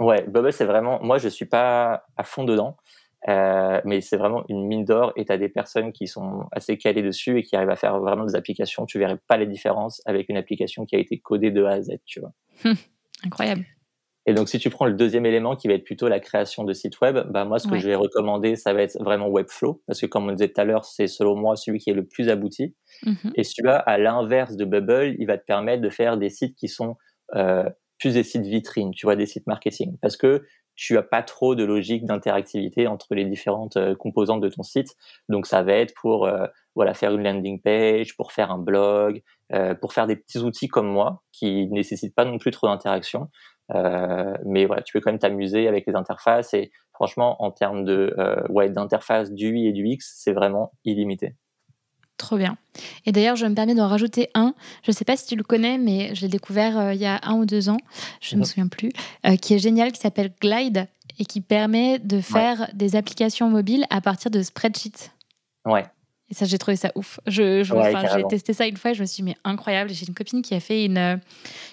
[0.00, 0.24] ouais.
[0.26, 2.76] Bubble c'est vraiment, moi je suis pas à fond dedans.
[3.26, 6.78] Euh, mais c'est vraiment une mine d'or et tu as des personnes qui sont assez
[6.78, 8.86] calées dessus et qui arrivent à faire vraiment des applications.
[8.86, 11.82] Tu verrais pas les différences avec une application qui a été codée de A à
[11.82, 12.32] Z, tu vois.
[13.24, 13.64] Incroyable.
[14.28, 16.74] Et donc, si tu prends le deuxième élément qui va être plutôt la création de
[16.74, 19.82] sites web, bah, moi, ce que je vais recommander, ça va être vraiment Webflow.
[19.86, 22.04] Parce que, comme on disait tout à l'heure, c'est selon moi celui qui est le
[22.04, 22.74] plus abouti.
[23.06, 26.56] Mmh et celui-là, à l'inverse de Bubble, il va te permettre de faire des sites
[26.56, 26.96] qui sont
[27.36, 27.64] euh,
[27.98, 29.96] plus des sites vitrines, tu vois, des sites marketing.
[30.02, 30.42] Parce que
[30.78, 34.94] tu as pas trop de logique d'interactivité entre les différentes euh, composantes de ton site.
[35.28, 39.20] Donc ça va être pour euh, voilà faire une landing page, pour faire un blog,
[39.52, 43.28] euh, pour faire des petits outils comme moi qui nécessitent pas non plus trop d'interaction.
[44.46, 48.14] mais voilà, tu peux quand même t'amuser avec les interfaces et franchement en termes de
[48.48, 51.34] ouais d'interface du UI et du X, c'est vraiment illimité.
[52.18, 52.56] Trop bien.
[53.06, 54.54] Et d'ailleurs, je me permets d'en rajouter un.
[54.82, 57.06] Je ne sais pas si tu le connais, mais je l'ai découvert euh, il y
[57.06, 57.78] a un ou deux ans,
[58.20, 58.90] je ne me souviens plus,
[59.24, 60.88] euh, qui est génial, qui s'appelle Glide
[61.20, 65.10] et qui permet de faire des applications mobiles à partir de spreadsheets.
[65.64, 65.86] Ouais.
[66.30, 67.20] Et ça, j'ai trouvé ça ouf.
[67.26, 69.90] Je, j'ai testé ça une fois et je me suis dit, mais incroyable.
[69.90, 71.16] J'ai une copine qui a fait une, euh,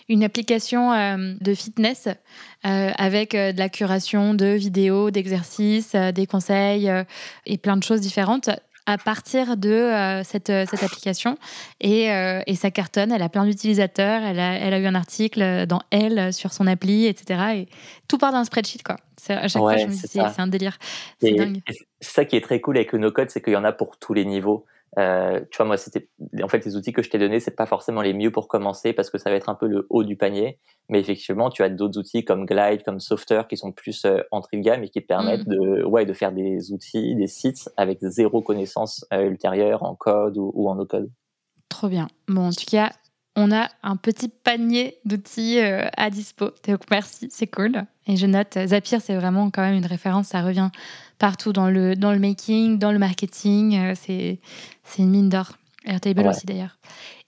[0.08, 0.92] une application
[1.42, 2.08] de fitness
[2.64, 6.90] avec de la curation de vidéos, d'exercices, des conseils
[7.46, 8.50] et plein de choses différentes
[8.86, 11.38] à partir de euh, cette, euh, cette, application.
[11.82, 14.95] Et, euh, et, ça cartonne, elle a plein d'utilisateurs, elle a, elle a eu un
[14.95, 17.41] article dans Elle sur son appli, etc.
[17.56, 17.67] Et
[18.08, 18.98] tout part d'un spreadsheet, quoi.
[19.28, 20.78] À chaque fois, je me dis, c'est un délire.
[21.19, 21.62] C'est dingue.
[22.00, 24.13] Ça qui est très cool avec le no-code, c'est qu'il y en a pour tous
[24.13, 24.65] les niveaux.
[24.98, 26.10] Euh, tu vois, moi, c'était
[26.42, 28.94] en fait les outils que je t'ai donnés, c'est pas forcément les mieux pour commencer
[28.94, 30.60] parce que ça va être un peu le haut du panier.
[30.90, 34.58] Mais effectivement, tu as d'autres outils comme Glide, comme Softer qui sont plus euh, entrée
[34.58, 35.56] de gamme et qui te permettent mmh.
[35.56, 40.38] de, ouais, de faire des outils, des sites avec zéro connaissance euh, ultérieure en code
[40.38, 41.10] ou, ou en no-code.
[41.70, 42.08] Trop bien.
[42.28, 42.92] Bon, en tout cas,
[43.36, 46.52] on a un petit panier d'outils euh, à dispo.
[46.68, 47.84] Donc merci, c'est cool.
[48.08, 50.70] Et je note, Zapier, c'est vraiment quand même une référence, ça revient
[51.18, 54.39] partout dans le, dans le making, dans le marketing, euh, c'est,
[54.84, 55.58] c'est une mine d'or.
[55.86, 56.78] Airtable aussi d'ailleurs.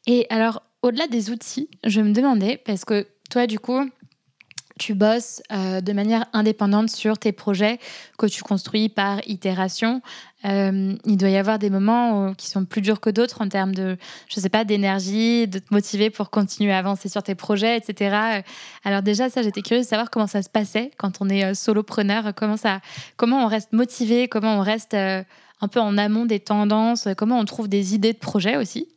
[0.07, 3.89] Et alors, au-delà des outils, je me demandais, parce que toi, du coup,
[4.77, 7.79] tu bosses euh, de manière indépendante sur tes projets
[8.17, 10.01] que tu construis par itération.
[10.45, 13.73] Euh, il doit y avoir des moments qui sont plus durs que d'autres en termes
[13.73, 13.97] de,
[14.29, 18.43] je sais pas, d'énergie, de te motiver pour continuer à avancer sur tes projets, etc.
[18.83, 22.33] Alors déjà, ça, j'étais curieuse de savoir comment ça se passait quand on est solopreneur,
[22.35, 22.81] comment ça,
[23.17, 27.45] comment on reste motivé, comment on reste un peu en amont des tendances, comment on
[27.45, 28.87] trouve des idées de projets aussi.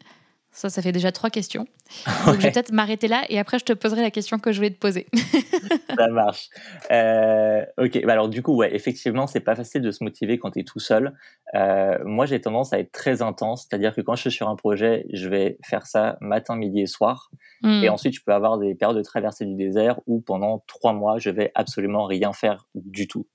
[0.53, 1.67] Ça, ça fait déjà trois questions.
[2.27, 4.59] Donc, je vais peut-être m'arrêter là et après, je te poserai la question que je
[4.59, 5.07] voulais te poser.
[5.97, 6.49] ça marche.
[6.91, 10.53] Euh, ok, bah alors du coup, ouais, effectivement, c'est pas facile de se motiver quand
[10.53, 11.15] tu es tout seul.
[11.55, 14.57] Euh, moi, j'ai tendance à être très intense, c'est-à-dire que quand je suis sur un
[14.57, 17.31] projet, je vais faire ça matin, midi et soir.
[17.63, 17.93] Et hmm.
[17.93, 21.31] ensuite, je peux avoir des périodes de traversée du désert où pendant trois mois, je
[21.31, 23.27] vais absolument rien faire du tout.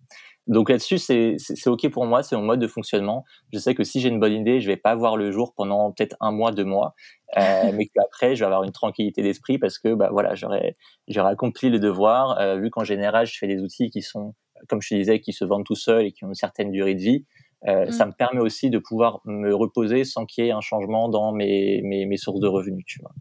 [0.47, 3.25] Donc là-dessus, c'est OK pour moi, c'est mon mode de fonctionnement.
[3.51, 5.91] Je sais que si j'ai une bonne idée, je vais pas voir le jour pendant
[5.91, 6.93] peut-être un mois, deux mois,
[7.37, 7.41] euh,
[7.73, 10.75] mais qu'après, je vais avoir une tranquillité d'esprit parce que bah, voilà, j'aurais
[11.17, 12.39] accompli le devoir.
[12.39, 14.35] Euh, vu qu'en général, je fais des outils qui sont,
[14.69, 16.93] comme je te disais, qui se vendent tout seuls et qui ont une certaine durée
[16.93, 17.25] de vie,
[17.67, 18.09] euh, ça mmh.
[18.09, 21.81] me permet aussi de pouvoir me reposer sans qu'il y ait un changement dans mes,
[21.83, 22.85] mes, mes sources de revenus.
[22.85, 23.11] Tu vois.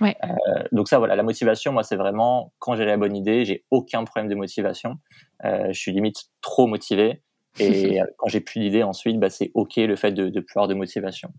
[0.00, 0.14] Ouais.
[0.24, 3.64] Euh, donc ça, voilà, la motivation, moi, c'est vraiment quand j'ai la bonne idée, j'ai
[3.70, 4.96] aucun problème de motivation.
[5.44, 7.22] Euh, je suis limite trop motivé.
[7.58, 10.68] Et quand j'ai plus d'idées, ensuite, bah, c'est OK le fait de, de plus avoir
[10.68, 11.30] de motivation.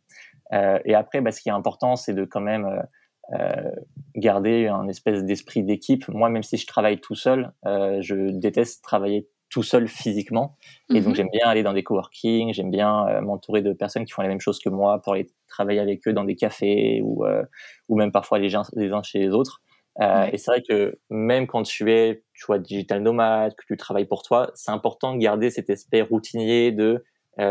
[0.53, 2.83] Euh, et après, bah, ce qui est important, c'est de quand même
[3.33, 3.71] euh,
[4.15, 6.07] garder un espèce d'esprit d'équipe.
[6.07, 10.57] Moi, même si je travaille tout seul, je déteste travailler tout seul physiquement.
[10.89, 11.15] Et donc, mhm.
[11.15, 14.27] j'aime bien aller dans des coworking, j'aime bien euh, m'entourer de personnes qui font la
[14.27, 17.43] même chose que moi pour aller travailler avec eux dans des cafés ou, euh,
[17.87, 19.61] ou même parfois les, gens, les uns chez les autres.
[20.01, 23.77] Euh, et c'est vrai que même quand tu es, tu vois, digital nomade, que tu
[23.77, 27.03] travailles pour toi, c'est important de garder cet aspect routinier de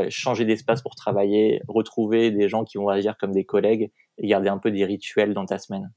[0.08, 4.48] changer d'espace pour travailler, retrouver des gens qui vont agir comme des collègues et garder
[4.48, 5.90] un peu des rituels dans ta semaine.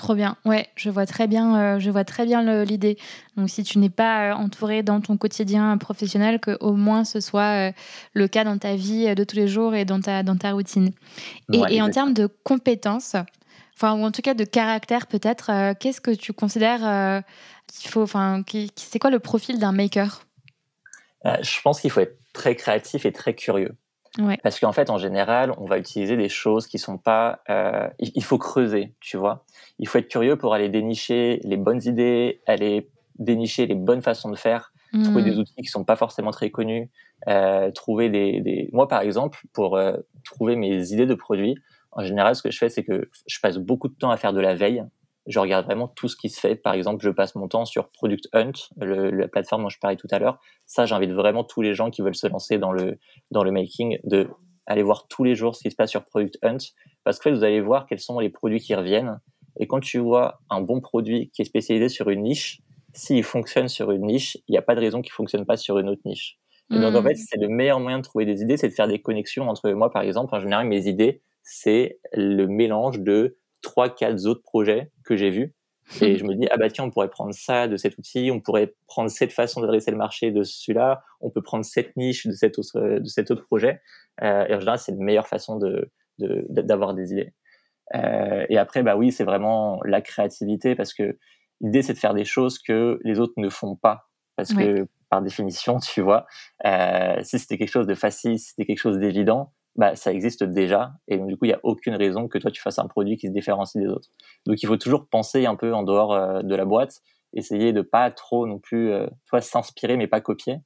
[0.00, 0.36] Trop bien.
[0.46, 2.96] Ouais, je vois très bien, euh, je vois très bien l'idée.
[3.36, 7.20] Donc, si tu n'es pas euh, entouré dans ton quotidien professionnel, que au moins ce
[7.20, 7.72] soit euh,
[8.14, 10.92] le cas dans ta vie de tous les jours et dans ta dans ta routine.
[11.52, 13.14] Et, en termes de compétences,
[13.80, 17.22] enfin ou en tout cas de caractère peut-être, qu'est-ce que tu considères
[17.66, 18.42] qu'il faut, enfin,
[18.76, 20.22] c'est quoi le profil d'un maker?
[21.24, 23.76] Je pense qu'il faut être très créatif et très curieux.
[24.42, 27.40] Parce qu'en fait, en général, on va utiliser des choses qui sont pas.
[27.48, 29.44] Euh, il faut creuser, tu vois.
[29.78, 34.30] Il faut être curieux pour aller dénicher les bonnes idées, aller dénicher les bonnes façons
[34.30, 34.72] de faire,
[35.04, 35.38] trouver des mmh.
[35.38, 36.90] outils qui sont pas forcément très connus,
[37.28, 41.56] euh, trouver des, des, Moi, par exemple, pour euh, trouver mes idées de produits,
[41.92, 44.32] en général, ce que je fais, c'est que je passe beaucoup de temps à faire
[44.32, 44.84] de la veille
[45.26, 46.56] je regarde vraiment tout ce qui se fait.
[46.56, 50.08] Par exemple, je passe mon temps sur Product Hunt, la plateforme dont je parlais tout
[50.10, 50.40] à l'heure.
[50.66, 52.98] Ça, j'invite vraiment tous les gens qui veulent se lancer dans le,
[53.30, 54.28] dans le making de
[54.66, 56.58] aller voir tous les jours ce qui se passe sur Product Hunt.
[57.04, 59.20] Parce que vous allez voir quels sont les produits qui reviennent.
[59.58, 62.60] Et quand tu vois un bon produit qui est spécialisé sur une niche,
[62.94, 65.78] s'il fonctionne sur une niche, il n'y a pas de raison qu'il fonctionne pas sur
[65.78, 66.38] une autre niche.
[66.70, 67.04] donc, en hmm.
[67.04, 69.70] fait, c'est le meilleur moyen de trouver des idées, c'est de faire des connexions entre
[69.70, 70.34] moi, par exemple.
[70.34, 75.54] En général, mes idées, c'est le mélange de trois, quatre autres projets que j'ai vus.
[76.00, 78.40] Et je me dis, ah bah tiens, on pourrait prendre ça de cet outil, on
[78.40, 82.32] pourrait prendre cette façon d'adresser le marché de celui-là, on peut prendre cette niche de
[82.32, 83.80] cet autre, de cet autre projet.
[84.22, 87.32] Euh, et en général, c'est la meilleure façon de, d'avoir des idées.
[87.94, 91.18] Euh, et après, bah oui, c'est vraiment la créativité parce que
[91.60, 94.08] l'idée, c'est de faire des choses que les autres ne font pas.
[94.36, 96.26] Parce que par définition, tu vois,
[96.64, 100.44] euh, si c'était quelque chose de facile, si c'était quelque chose d'évident, bah, ça existe
[100.44, 100.92] déjà.
[101.08, 103.16] Et donc, du coup, il n'y a aucune raison que toi, tu fasses un produit
[103.16, 104.08] qui se différencie des autres.
[104.46, 107.00] Donc, il faut toujours penser un peu en dehors euh, de la boîte,
[107.32, 110.58] essayer de pas trop non plus, euh, toi, s'inspirer, mais pas copier.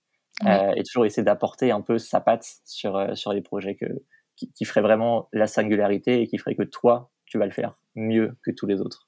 [0.44, 3.86] Euh, et toujours essayer d'apporter un peu sa patte sur, sur les projets que,
[4.34, 7.76] qui, qui ferait vraiment la singularité et qui ferait que toi, tu vas le faire
[7.94, 9.06] mieux que tous les autres.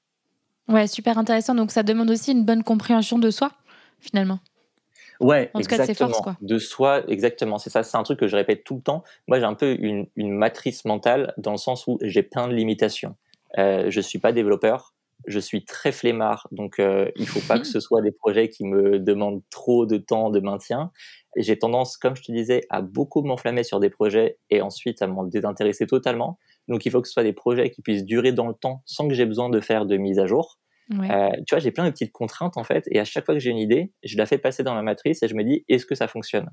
[0.69, 1.53] Ouais, super intéressant.
[1.53, 3.51] Donc, ça demande aussi une bonne compréhension de soi,
[3.99, 4.39] finalement.
[5.19, 6.37] Ouais, en tout cas, de ses forces, quoi.
[6.41, 7.57] De soi, exactement.
[7.57, 9.03] C'est ça, c'est un truc que je répète tout le temps.
[9.27, 12.53] Moi, j'ai un peu une, une matrice mentale dans le sens où j'ai plein de
[12.53, 13.15] limitations.
[13.57, 14.93] Euh, je suis pas développeur,
[15.25, 18.65] je suis très flemmard, donc euh, il faut pas que ce soit des projets qui
[18.65, 20.91] me demandent trop de temps de maintien.
[21.35, 25.07] J'ai tendance, comme je te disais, à beaucoup m'enflammer sur des projets et ensuite à
[25.07, 26.37] m'en désintéresser totalement.
[26.67, 29.07] Donc il faut que ce soit des projets qui puissent durer dans le temps sans
[29.07, 30.59] que j'ai besoin de faire de mise à jour.
[30.91, 33.39] Euh, tu vois, j'ai plein de petites contraintes en fait, et à chaque fois que
[33.39, 35.85] j'ai une idée, je la fais passer dans la matrice et je me dis est-ce
[35.85, 36.49] que ça fonctionne?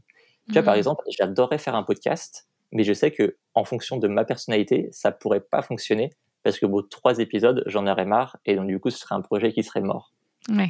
[0.49, 0.79] Tu vois, par mmh.
[0.79, 5.12] exemple, j'adorerais faire un podcast, mais je sais que en fonction de ma personnalité, ça
[5.12, 6.11] pourrait pas fonctionner
[6.42, 9.14] parce que bout de trois épisodes, j'en aurais marre, et donc du coup, ce serait
[9.14, 10.12] un projet qui serait mort.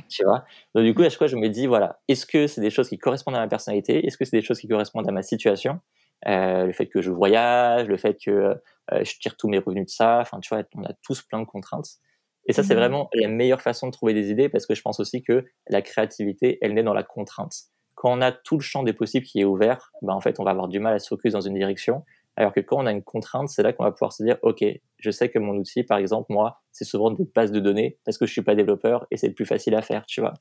[0.08, 0.44] Tu vois?
[0.74, 2.88] Donc du coup, à chaque fois, je me dis voilà, est-ce que c'est des choses
[2.88, 4.06] qui correspondent à ma personnalité?
[4.06, 5.80] Est-ce que c'est des choses qui correspondent à ma situation?
[6.28, 9.86] Euh, Le fait que je voyage, le fait que euh, je tire tous mes revenus
[9.86, 11.98] de ça, enfin, tu vois, on a tous plein de contraintes.
[12.46, 12.78] Et ça, c'est Mmh.
[12.78, 15.82] vraiment la meilleure façon de trouver des idées parce que je pense aussi que la
[15.82, 17.54] créativité, elle naît dans la contrainte.
[17.94, 20.44] Quand on a tout le champ des possibles qui est ouvert, ben en fait, on
[20.44, 22.04] va avoir du mal à se focus dans une direction.
[22.36, 24.64] Alors que quand on a une contrainte, c'est là qu'on va pouvoir se dire, OK,
[24.98, 28.18] je sais que mon outil, par exemple, moi, c'est souvent des bases de données parce
[28.18, 30.34] que je suis pas développeur et c'est le plus facile à faire, tu vois.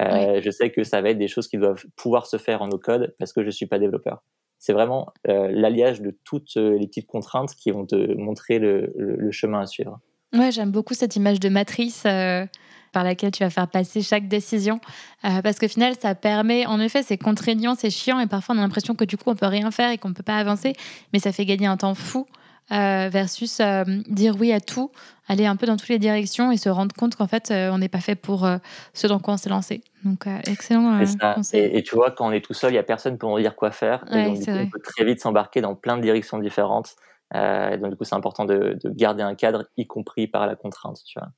[0.00, 0.42] Euh, Oui.
[0.42, 3.14] Je sais que ça va être des choses qui doivent pouvoir se faire en no-code
[3.18, 4.22] parce que je suis pas développeur.
[4.58, 8.92] C'est vraiment euh, l'alliage de toutes euh, les petites contraintes qui vont te montrer le,
[8.96, 10.00] le- le chemin à suivre.
[10.34, 12.44] Ouais, j'aime beaucoup cette image de matrice euh,
[12.92, 14.80] par laquelle tu vas faire passer chaque décision.
[15.24, 18.58] Euh, parce qu'au final, ça permet, en effet, c'est contraignant, c'est chiant, et parfois on
[18.58, 20.74] a l'impression que du coup, on peut rien faire et qu'on ne peut pas avancer,
[21.12, 22.26] mais ça fait gagner un temps fou
[22.72, 23.60] euh, versus
[24.08, 24.90] dire oui à tout,
[25.28, 27.88] aller un peu dans toutes les directions et se rendre compte qu'en fait, on n'est
[27.88, 28.46] pas fait pour
[28.92, 29.80] ce dans quoi on s'est lancé.
[30.04, 31.32] Donc, excellent C'est ça.
[31.34, 31.60] conseil.
[31.60, 33.40] Et, et tu vois, quand on est tout seul, il y a personne pour nous
[33.40, 34.04] dire quoi faire.
[34.10, 34.64] Et Ouais, donc, du coup, vrai.
[34.66, 36.94] on peut très vite s'embarquer dans plein de directions différentes.
[37.34, 40.56] Euh, donc, du coup, c'est important de, de garder un cadre, y compris par la
[40.56, 41.28] contrainte, tu vois.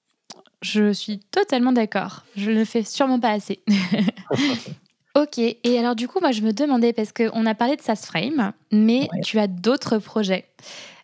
[0.62, 2.24] Je suis totalement d'accord.
[2.36, 3.62] Je le fais sûrement pas assez.
[5.16, 8.52] Ok, et alors du coup, moi je me demandais, parce qu'on a parlé de SaaSframe,
[8.70, 9.20] mais Ouais.
[9.24, 10.44] tu as d'autres projets.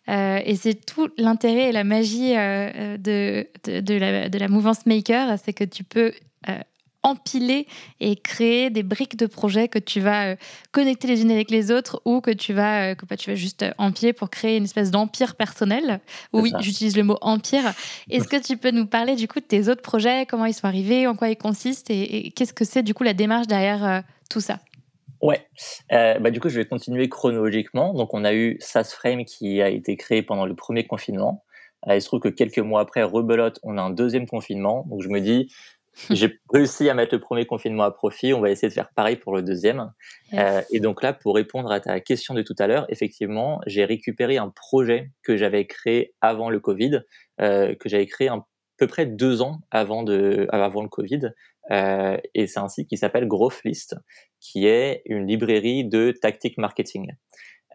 [0.07, 4.47] Euh, et c'est tout l'intérêt et la magie euh, de, de, de la, de la
[4.47, 6.13] mouvance maker, c'est que tu peux
[6.47, 6.57] euh,
[7.07, 7.67] empiler
[7.99, 10.35] et créer des briques de projets que tu vas euh,
[10.71, 13.35] connecter les unes avec les autres ou que tu vas, euh, que bah, tu vas
[13.35, 15.99] juste euh, empiler pour créer une espèce d'empire personnel.
[16.33, 17.73] Oui, j'utilise le mot empire.
[18.09, 20.67] Est-ce que tu peux nous parler du coup de tes autres projets, comment ils sont
[20.67, 21.89] arrivés, en quoi ils consistent?
[21.89, 24.59] Et, et qu'est-ce que c'est du coup la démarche derrière euh, tout ça?
[25.21, 25.47] Ouais.
[25.91, 27.93] Euh, bah, du coup, je vais continuer chronologiquement.
[27.93, 31.43] Donc, on a eu SaaSframe qui a été créé pendant le premier confinement.
[31.87, 34.85] Euh, il se trouve que quelques mois après, rebelote, on a un deuxième confinement.
[34.89, 35.51] Donc, je me dis,
[36.09, 38.33] j'ai réussi à mettre le premier confinement à profit.
[38.33, 39.91] On va essayer de faire pareil pour le deuxième.
[40.33, 43.85] Euh, et donc là, pour répondre à ta question de tout à l'heure, effectivement, j'ai
[43.85, 47.01] récupéré un projet que j'avais créé avant le Covid,
[47.41, 48.45] euh, que j'avais créé à
[48.77, 51.31] peu près deux ans avant, de, avant le Covid.
[51.71, 53.95] Euh, et c'est un site qui s'appelle Growthlist,
[54.39, 57.11] qui est une librairie de tactique marketing.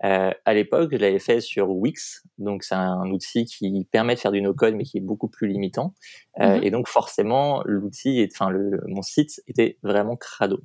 [0.04, 4.20] Euh, à l'époque, je l'avais fait sur Wix, donc c'est un outil qui permet de
[4.20, 5.94] faire du no-code, mais qui est beaucoup plus limitant.
[6.40, 6.64] Euh, Mhm.
[6.64, 10.60] Et donc forcément, l'outil, enfin le, mon site était vraiment crado.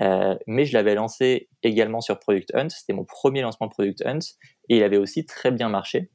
[0.00, 2.68] Euh, mais je l'avais lancé également sur Product Hunt.
[2.70, 4.18] C'était mon premier lancement Product Hunt
[4.68, 6.10] et il avait aussi très bien marché.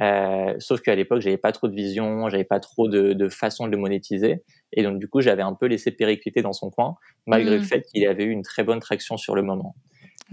[0.00, 3.66] Euh, sauf qu'à l'époque, j'avais pas trop de vision, j'avais pas trop de, de façon
[3.66, 4.44] de le monétiser.
[4.72, 7.58] Et donc, du coup, j'avais un peu laissé péricliter dans son coin, malgré Mhm.
[7.58, 9.74] le fait qu'il avait eu une très bonne traction sur le moment.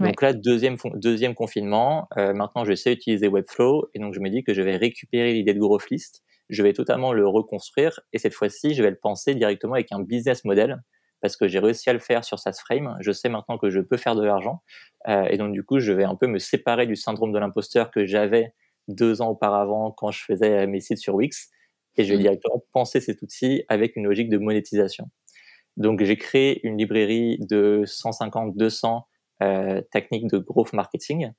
[0.00, 0.12] Ouais.
[0.12, 4.28] Donc là, deuxième, deuxième confinement, euh, maintenant je sais utiliser Webflow et donc je me
[4.28, 8.34] dis que je vais récupérer l'idée de Growthlist, je vais totalement le reconstruire et cette
[8.34, 10.82] fois-ci, je vais le penser directement avec un business model
[11.20, 12.96] parce que j'ai réussi à le faire sur SaaSframe.
[13.00, 14.62] Je sais maintenant que je peux faire de l'argent
[15.08, 17.90] euh, et donc du coup, je vais un peu me séparer du syndrome de l'imposteur
[17.90, 18.52] que j'avais
[18.88, 21.50] deux ans auparavant quand je faisais mes sites sur Wix
[21.96, 22.22] et je vais Mhm.
[22.22, 25.08] directement penser cet outil avec une logique de monétisation.
[25.76, 29.06] Donc j'ai créé une librairie de 150-200
[29.44, 31.30] euh, techniques de growth marketing.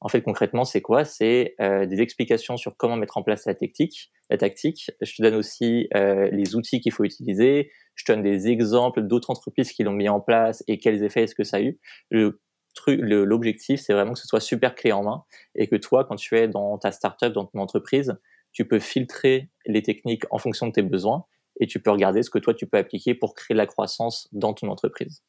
[0.00, 1.04] En fait, concrètement, c'est quoi?
[1.04, 4.10] C'est euh, des explications sur comment mettre en place la tactique.
[4.28, 4.90] La tactique.
[5.00, 7.70] Je te donne aussi euh, les outils qu'il faut utiliser.
[7.94, 11.22] Je te donne des exemples d'autres entreprises qui l'ont mis en place et quels effets
[11.22, 11.78] est-ce que ça a eu.
[12.10, 12.42] Le
[12.74, 15.24] truc, l'objectif, c'est vraiment que ce soit super clé en main
[15.54, 18.14] et que toi, quand tu es dans ta startup, dans ton entreprise,
[18.52, 21.24] tu peux filtrer les techniques en fonction de tes besoins
[21.60, 24.28] et tu peux regarder ce que toi tu peux appliquer pour créer de la croissance
[24.32, 25.22] dans ton entreprise.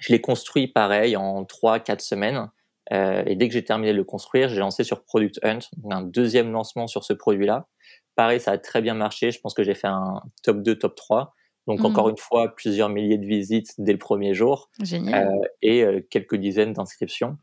[0.00, 2.50] Je l'ai construit pareil en 3-4 semaines.
[2.92, 5.58] Euh, et dès que j'ai terminé de le construire, j'ai lancé sur Product Hunt,
[5.90, 7.66] un deuxième lancement sur ce produit-là.
[8.14, 9.30] Pareil, ça a très bien marché.
[9.32, 11.34] Je pense que j'ai fait un top 2, top 3.
[11.66, 11.86] Donc Mhm.
[11.86, 15.28] encore une fois, plusieurs milliers de visites dès le premier jour Génial.
[15.28, 17.38] euh, et euh, quelques dizaines d'inscriptions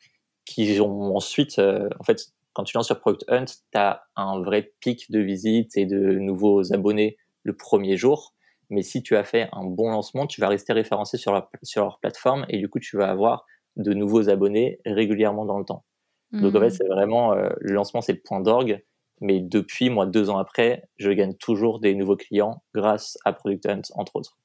[0.45, 2.19] qui ont ensuite, euh, en fait,
[2.53, 5.97] quand tu lances sur Product Hunt, tu as un vrai pic de visites et de
[6.19, 8.33] nouveaux abonnés le premier jour.
[8.69, 11.83] Mais si tu as fait un bon lancement, tu vas rester référencé sur leur, sur
[11.83, 13.45] leur plateforme et du coup, tu vas avoir
[13.75, 15.83] de nouveaux abonnés régulièrement dans le temps.
[16.31, 16.69] Donc en fait, Mhm.
[16.71, 18.83] c'est vraiment, euh, le lancement, c'est le point d'orgue.
[19.21, 23.65] Mais depuis, moi, deux ans après, je gagne toujours des nouveaux clients grâce à Product
[23.67, 24.37] Hunt, entre autres.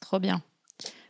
[0.00, 0.42] Trop bien.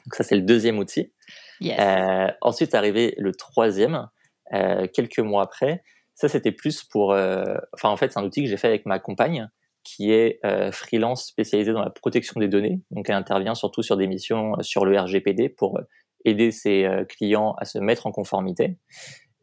[0.07, 1.13] Donc ça, c'est le deuxième outil.
[1.61, 1.79] Yes.
[1.79, 4.09] Euh, ensuite, arrivé le troisième,
[4.55, 5.85] euh, quelques mois après.
[6.15, 7.11] Ça, c'était plus pour.
[7.11, 9.49] Enfin, en fait, c'est un outil que j'ai fait avec ma compagne,
[9.85, 12.81] qui est euh, freelance spécialisée dans la protection des données.
[12.91, 15.83] Donc, elle intervient surtout sur des missions euh, sur le RGPD pour euh,
[16.25, 18.79] aider ses clients à se mettre en conformité.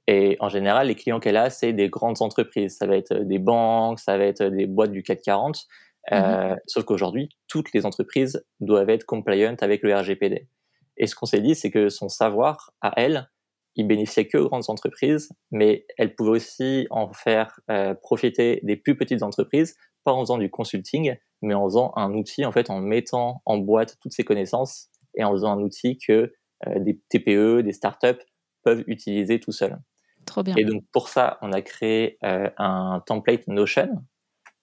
[0.08, 2.78] Et en général, les clients qu'elle a, c'est des grandes entreprises.
[2.78, 5.68] Ça va être des banques, ça va être des boîtes du CAC 40.
[6.14, 10.48] Euh, Sauf qu'aujourd'hui, toutes les entreprises doivent être compliant avec le RGPD.
[10.96, 13.30] Et ce qu'on s'est dit, c'est que son savoir à elle
[13.76, 18.76] il bénéficiait que aux grandes entreprises, mais elle pouvait aussi en faire euh, profiter des
[18.76, 22.70] plus petites entreprises, pas en faisant du consulting, mais en faisant un outil, en fait,
[22.70, 26.34] en mettant en boîte toutes ces connaissances et en faisant un outil que
[26.68, 28.24] euh, des TPE, des startups
[28.64, 29.78] peuvent utiliser tout seuls.
[30.26, 30.56] Trop bien.
[30.58, 33.90] Et donc pour ça, on a créé euh, un template Notion.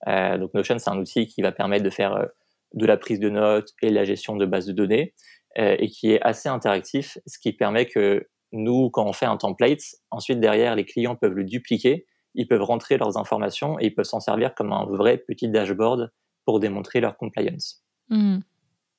[0.07, 2.26] donc Notion, c'est un outil qui va permettre de faire
[2.74, 5.14] de la prise de notes et la gestion de bases de données
[5.57, 9.82] et qui est assez interactif, ce qui permet que nous, quand on fait un template,
[10.11, 12.07] ensuite derrière, les clients peuvent le dupliquer,
[12.37, 16.12] ils peuvent rentrer leurs informations et ils peuvent s'en servir comme un vrai petit dashboard
[16.45, 17.82] pour démontrer leur compliance.
[18.11, 18.39] Mmh.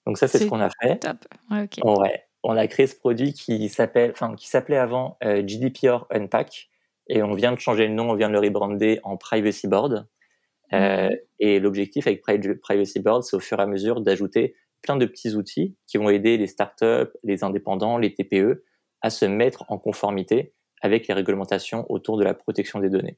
[0.05, 0.97] Donc ça, c'est ce qu'on a fait.
[0.99, 1.17] Top.
[1.49, 6.69] Ouais, On a créé ce produit qui s'appelle, enfin, qui s'appelait avant euh, GDPR Unpack
[7.07, 10.07] et on vient de changer le nom, on vient de le rebrander en Privacy Board.
[10.73, 11.15] Euh, mmh.
[11.39, 15.35] et l'objectif avec Privacy Board, c'est au fur et à mesure d'ajouter plein de petits
[15.35, 18.63] outils qui vont aider les startups, les indépendants, les TPE
[19.01, 23.17] à se mettre en conformité avec les réglementations autour de la protection des données.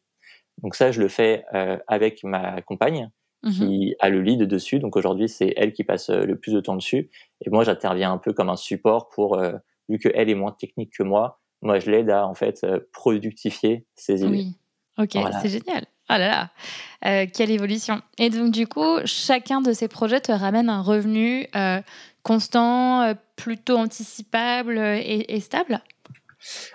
[0.64, 3.10] Donc ça, je le fais euh, avec ma compagne
[3.42, 4.80] mmh qui a le lead dessus.
[4.80, 7.10] Donc aujourd'hui, c'est elle qui passe euh, le plus de temps dessus.
[7.40, 9.54] Et moi, j'interviens un peu comme un support pour, euh,
[9.88, 14.24] vu qu'elle est moins technique que moi, moi, je l'aide à en fait productifier ses
[14.24, 14.28] idées.
[14.28, 14.58] Oui,
[14.98, 15.86] ok, c'est génial.
[16.10, 16.50] Oh là
[17.02, 18.02] là, quelle évolution.
[18.18, 21.48] Et donc du coup, chacun de ces projets te ramène un revenu
[22.24, 25.82] constant, plutôt anticipable et, stable?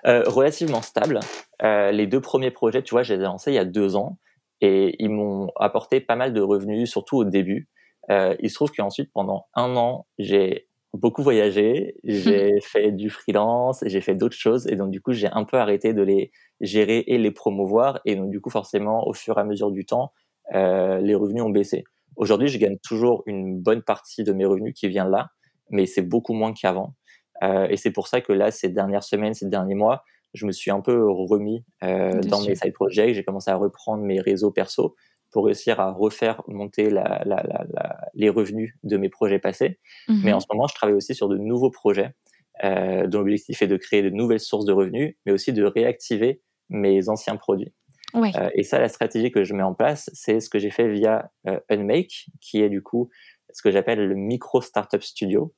[0.04, 1.20] Relativement stable.
[1.62, 3.96] Euh, les deux premiers projets, tu vois, je les ai lancés il y a deux
[3.96, 4.18] ans
[4.60, 7.68] et ils m'ont apporté pas mal de revenus, surtout au début.
[8.10, 14.00] il se trouve qu'ensuite, pendant un an, j'ai beaucoup voyagé, j'ai fait du freelance, j'ai
[14.00, 17.18] fait d'autres choses et donc du coup, j'ai un peu arrêté de les gérer et
[17.18, 20.12] les promouvoir et donc du coup, forcément, au fur et à mesure du temps,
[20.52, 21.84] les revenus ont baissé.
[22.16, 25.30] Aujourd'hui, je gagne toujours une bonne partie de mes revenus qui vient là,
[25.70, 26.94] mais c'est beaucoup moins qu'avant.
[27.42, 30.04] Euh, et c'est pour ça que là, ces dernières semaines, ces derniers mois,
[30.34, 33.14] je me suis un peu remis euh, dans mes side projects.
[33.14, 34.94] J'ai commencé à reprendre mes réseaux perso
[35.30, 39.80] pour réussir à refaire monter la, la, la, les revenus de mes projets passés.
[40.08, 42.14] Mais en mmh ce moment, je travaille aussi sur de nouveaux projets
[42.62, 46.40] euh, dont l'objectif est de créer de nouvelles sources de revenus, mais aussi de réactiver
[46.68, 47.74] mes anciens produits.
[48.14, 50.88] Euh, et ça, la stratégie que je mets en place, c'est ce que j'ai fait
[50.88, 53.10] via euh, Unmake, qui est du coup
[53.52, 55.52] ce que j'appelle le micro startup studio.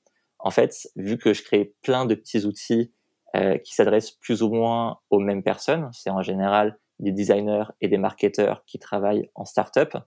[0.46, 2.92] En fait, vu que je crée plein de petits outils
[3.34, 7.88] euh, qui s'adressent plus ou moins aux mêmes personnes, c'est en général des designers et
[7.88, 9.98] des marketeurs qui travaillent en startup,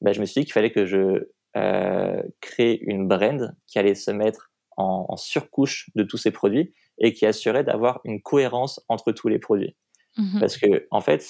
[0.00, 3.96] ben, je me suis dit qu'il fallait que je euh, crée une brand qui allait
[3.96, 8.80] se mettre en, en, surcouche de tous ces produits et qui assurait d'avoir une cohérence
[8.88, 9.76] entre tous les produits.
[10.16, 11.26] Mmh Parce que, en fait,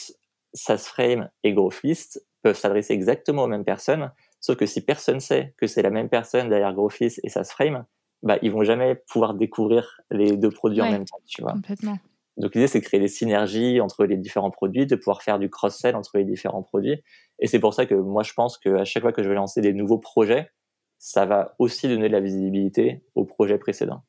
[0.52, 5.66] SaaSframe et GrowthList peuvent s'adresser exactement aux mêmes personnes, sauf que si personne sait que
[5.66, 7.86] c'est la même personne derrière GrowthList et SaaSframe,
[8.22, 11.52] bah, ils vont jamais pouvoir découvrir les deux produits en même temps, tu vois.
[11.52, 11.98] Complètement.
[12.36, 15.50] Donc l'idée, c'est de créer des synergies entre les différents produits, de pouvoir faire du
[15.50, 17.02] cross-sell entre les différents produits.
[17.38, 19.60] Et c'est pour ça que moi, je pense qu'à chaque fois que je vais lancer
[19.60, 20.50] des nouveaux projets,
[20.98, 24.02] ça va aussi donner de la visibilité aux projets précédents.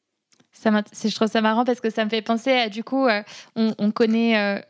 [0.51, 3.22] Ça je trouve ça marrant parce que ça me fait penser à, du coup, euh,
[3.55, 4.62] on, connaît euh,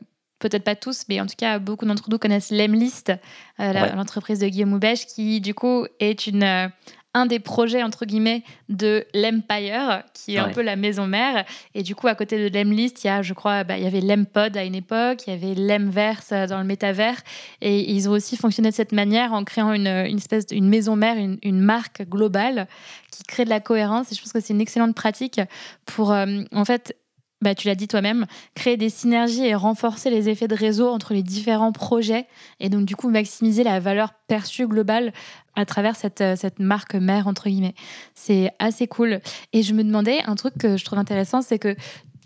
[0.41, 3.11] peut-être pas tous, mais en tout cas, beaucoup d'entre nous connaissent Lemlist,
[3.59, 6.67] euh, l'entreprise de Guillaume Houbèche, qui du coup est une, euh,
[7.13, 11.45] un des projets entre guillemets de l'Empire, qui est un peu la maison mère.
[11.75, 13.87] Et du coup, à côté de Lemlist, il y a, je crois, bah, il y
[13.87, 17.21] avait Lempod à une époque, il y avait Lemverse dans le métavers,
[17.61, 20.95] et ils ont aussi fonctionné de cette manière en créant une, une espèce d'une maison
[20.95, 22.67] mère, une, une, marque globale
[23.11, 24.11] qui crée de la cohérence.
[24.11, 25.41] Et je pense que c'est une excellente pratique
[25.85, 26.95] pour, euh, en fait,
[27.41, 28.25] bah, tu l'as dit toi-même,
[28.55, 32.27] créer des synergies et renforcer les effets de réseau entre les différents projets
[32.59, 35.11] et donc du coup maximiser la valeur perçue globale
[35.55, 37.75] à travers cette, euh, cette marque mère, entre guillemets.
[38.15, 39.21] C'est assez cool.
[39.53, 41.75] Et je me demandais, un truc que je trouve intéressant, c'est que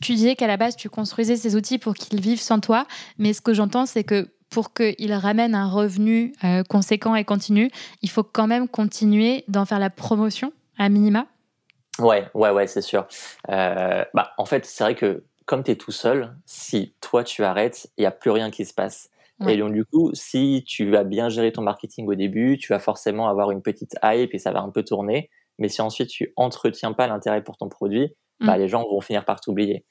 [0.02, 2.86] tu disais qu'à la base, tu construisais ces outils pour qu'ils vivent sans toi,
[3.18, 7.72] mais ce que j'entends, c'est que pour qu'ils ramènent un revenu euh, conséquent et continu,
[8.02, 11.26] il faut quand même continuer d'en faire la promotion à minima.
[12.00, 13.08] Ouais, ouais, ouais, c'est sûr.
[13.50, 17.44] Euh, bah, en fait, c'est vrai que comme tu es tout seul, si toi tu
[17.44, 19.10] arrêtes, il n'y a plus rien qui se passe.
[19.48, 22.80] Et donc, du coup, si tu vas bien gérer ton marketing au début, tu vas
[22.80, 25.30] forcément avoir une petite hype et ça va un peu tourner.
[25.60, 28.60] Mais si ensuite tu entretiens pas l'intérêt pour ton produit, bah, mmh.
[28.60, 29.86] les gens vont finir par t'oublier.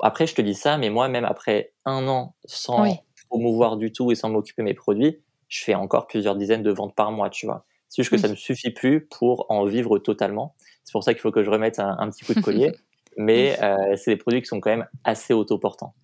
[0.00, 2.84] Après, je te dis ça, mais moi, même après un an sans
[3.30, 5.18] promouvoir du tout et sans m'occuper de mes produits,
[5.48, 7.64] je fais encore plusieurs dizaines de ventes par mois, tu vois.
[7.88, 10.54] C'est juste que ça ne suffit plus pour en vivre totalement.
[10.84, 12.72] C'est pour ça qu'il faut que je remette un, petit coup de collier.
[13.16, 15.94] Mais euh, c'est des produits qui sont quand même assez autoportants.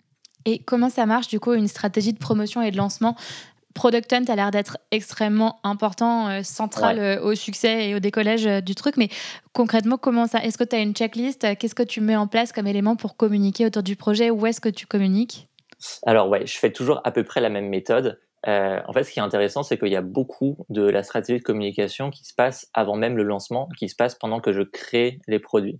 [0.45, 3.15] Et comment ça marche du coup une stratégie de promotion et de lancement?
[3.73, 8.45] Product Hunt a l'air d'être extrêmement important, euh, central euh, au succès et au décollage
[8.45, 8.97] euh, du truc.
[8.97, 9.09] Mais
[9.53, 11.57] concrètement, comment ça Est-ce que tu as une checklist?
[11.57, 14.29] Qu'est-ce que tu mets en place comme élément pour communiquer autour du projet?
[14.29, 15.47] Où est-ce que tu communiques?
[16.05, 18.19] Alors ouais, je fais toujours à peu près la même méthode.
[18.45, 21.43] En fait, ce qui est intéressant, c'est qu'il y a beaucoup de la stratégie de
[21.43, 25.19] communication qui se passe avant même le lancement, qui se passe pendant que je crée
[25.27, 25.79] les produits.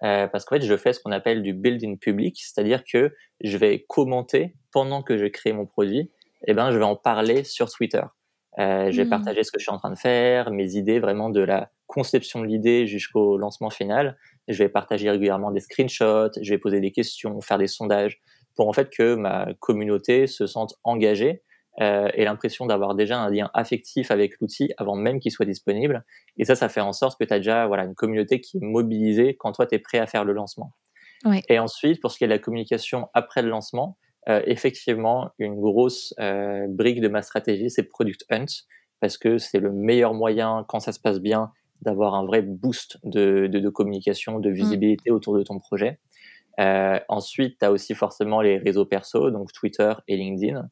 [0.00, 3.84] parce qu'en fait, je fais ce qu'on appelle du building public, c'est-à-dire que je vais
[3.88, 6.10] commenter pendant que je crée mon produit
[6.46, 8.02] eh ben, je vais en parler sur Twitter.
[8.58, 9.10] Euh, je vais mmh.
[9.10, 12.40] partager ce que je suis en train de faire, mes idées, vraiment de la conception
[12.40, 14.18] de l'idée jusqu'au lancement final.
[14.46, 18.20] Je vais partager régulièrement des screenshots, je vais poser des questions, faire des sondages,
[18.56, 21.42] pour en fait que ma communauté se sente engagée
[21.80, 26.04] euh, et l'impression d'avoir déjà un lien affectif avec l'outil avant même qu'il soit disponible.
[26.36, 28.60] Et ça, ça fait en sorte que tu as déjà voilà, une communauté qui est
[28.60, 30.72] mobilisée quand toi, tu es prêt à faire le lancement.
[31.48, 33.98] Et ensuite, pour ce qui est de la communication après le lancement,
[34.28, 38.46] euh, effectivement, une grosse euh, brique de ma stratégie, c'est Product Hunt,
[39.00, 41.50] parce que c'est le meilleur moyen, quand ça se passe bien,
[41.82, 44.54] d'avoir un vrai boost de, de, communication, de mmh.
[44.54, 45.98] visibilité autour de ton projet.
[46.60, 50.68] Euh, ensuite, tu as aussi forcément les réseaux perso, donc Twitter et LinkedIn.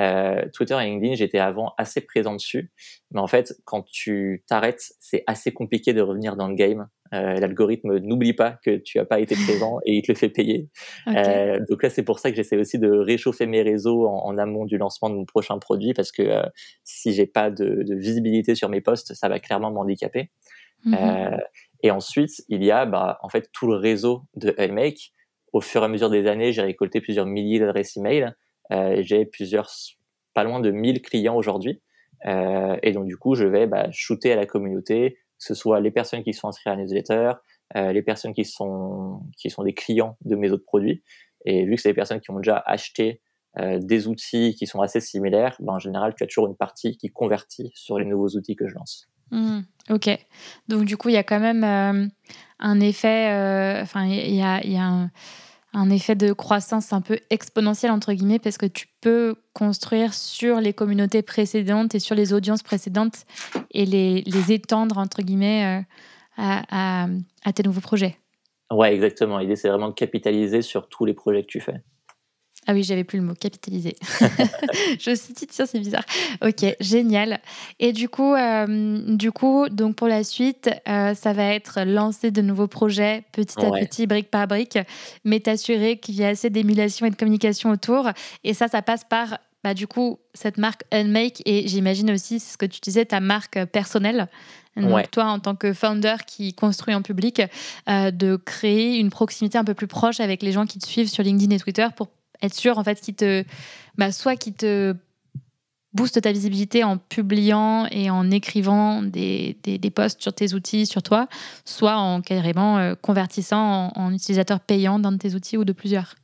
[0.00, 2.72] Euh, Twitter et LinkedIn, j'étais avant assez présent dessus,
[3.12, 6.88] mais en fait, quand tu t'arrêtes, c'est assez compliqué de revenir dans le game.
[7.12, 10.30] Euh, L'algorithme n'oublie pas que tu as pas été présent et il te le fait
[10.30, 10.68] payer.
[11.06, 14.38] Euh, donc là, c'est pour ça que j'essaie aussi de réchauffer mes réseaux en, en,
[14.38, 16.42] amont du lancement de mon prochain produit, parce que euh,
[16.82, 20.30] si j'ai pas de, de, visibilité sur mes posts, ça va clairement m'handicaper.
[20.84, 20.96] Mm
[21.84, 25.12] et ensuite, il y a bah, en fait tout le réseau de Helmake.
[25.52, 28.32] Au fur et à mesure des années, j'ai récolté plusieurs milliers d'adresses email.
[28.72, 29.70] Euh, j'ai plusieurs,
[30.32, 31.82] pas loin de 1000 clients aujourd'hui.
[32.26, 35.80] Euh, et donc, du coup, je vais bah, shooter à la communauté, que ce soit
[35.80, 37.32] les personnes qui sont inscrites à la newsletter,
[37.76, 41.02] euh, les personnes qui sont, qui sont des clients de mes autres produits.
[41.44, 43.20] Et vu que c'est des personnes qui ont déjà acheté
[43.56, 47.12] des outils qui sont assez similaires, ben, en général, tu as toujours une partie qui
[47.12, 49.08] convertit sur les nouveaux outils que je lance.
[49.30, 49.60] Mmh,
[49.90, 50.26] ok.
[50.66, 51.62] Donc, du coup, il y a quand même
[52.58, 53.28] un effet.
[53.80, 55.08] Enfin, il y a un
[55.74, 60.60] un effet de croissance un peu exponentiel, entre guillemets, parce que tu peux construire sur
[60.60, 63.26] les communautés précédentes et sur les audiences précédentes
[63.72, 65.82] et les, les étendre, entre guillemets, euh,
[66.36, 67.06] à,
[67.44, 68.16] à, tes nouveaux projets.
[68.70, 69.38] Ouais, exactement.
[69.38, 71.82] L'idée, c'est vraiment de capitaliser sur tous les projets que tu fais.
[72.66, 73.96] Ah oui, j'avais plus le mot capitaliser.
[74.98, 76.04] je me suis dit, tiens, c'est bizarre.
[76.42, 77.40] Ok, génial.
[77.78, 82.30] Et du coup, euh, du coup, donc pour la suite, euh, ça va être lancer
[82.30, 84.78] de nouveaux projets petit à petit, brique par brique,
[85.24, 88.08] mais t'assurer qu'il y a assez d'émulation et de communication autour.
[88.44, 92.52] Et ça, ça passe par, bah, du coup, cette marque Unmake et j'imagine aussi, c'est
[92.52, 94.28] ce que tu disais, ta marque personnelle.
[94.76, 97.42] Donc, toi, en tant que founder qui construit en public,
[97.88, 101.08] euh, de créer une proximité un peu plus proche avec les gens qui te suivent
[101.08, 102.08] sur LinkedIn et Twitter pour
[102.42, 103.44] être sûr en fait qui te
[103.96, 104.94] bah, soit qui te
[105.94, 111.02] booste ta visibilité en publiant et en écrivant des, des, posts sur tes outils, sur
[111.02, 111.28] toi,
[111.64, 116.16] soit en carrément euh, convertissant en, utilisateur payant d'un de tes outils ou de plusieurs.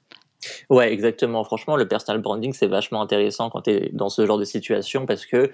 [0.68, 1.44] Ouais, exactement.
[1.44, 5.06] Franchement, le personal branding, c'est vachement intéressant quand tu es dans ce genre de situation
[5.06, 5.52] parce que,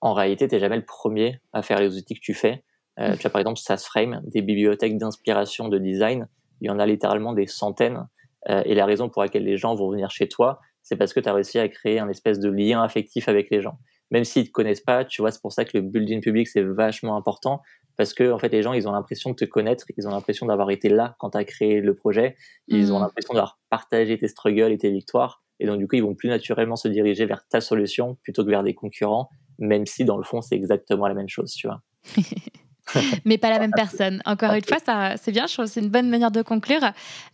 [0.00, 2.62] en réalité, tu n'es jamais le premier à faire les outils que tu fais.
[3.00, 6.28] Euh, tu as par exemple SaaSframe, des bibliothèques d'inspiration de design.
[6.60, 8.06] Il y en a littéralement des centaines.
[8.50, 11.20] Euh, et la raison pour laquelle les gens vont venir chez toi, c'est parce que
[11.20, 13.78] tu as réussi à créer un espèce de lien affectif avec les gens.
[14.10, 16.62] Même s'ils te connaissent pas, tu vois, c'est pour ça que le building public, c'est
[16.62, 17.60] vachement important.
[17.96, 20.46] Parce que, en fait, les gens, ils ont l'impression de te connaître, ils ont l'impression
[20.46, 22.36] d'avoir été là quand tu as créé le projet,
[22.68, 23.02] ils ont mmh.
[23.02, 25.42] l'impression d'avoir partagé tes struggles et tes victoires.
[25.60, 28.50] Et donc, du coup, ils vont plus naturellement se diriger vers ta solution plutôt que
[28.50, 29.28] vers des concurrents,
[29.58, 31.82] même si, dans le fond, c'est exactement la même chose, tu vois.
[33.24, 34.22] mais pas la même personne.
[34.24, 36.80] Encore une fois, ça, c'est bien, je trouve c'est une bonne manière de conclure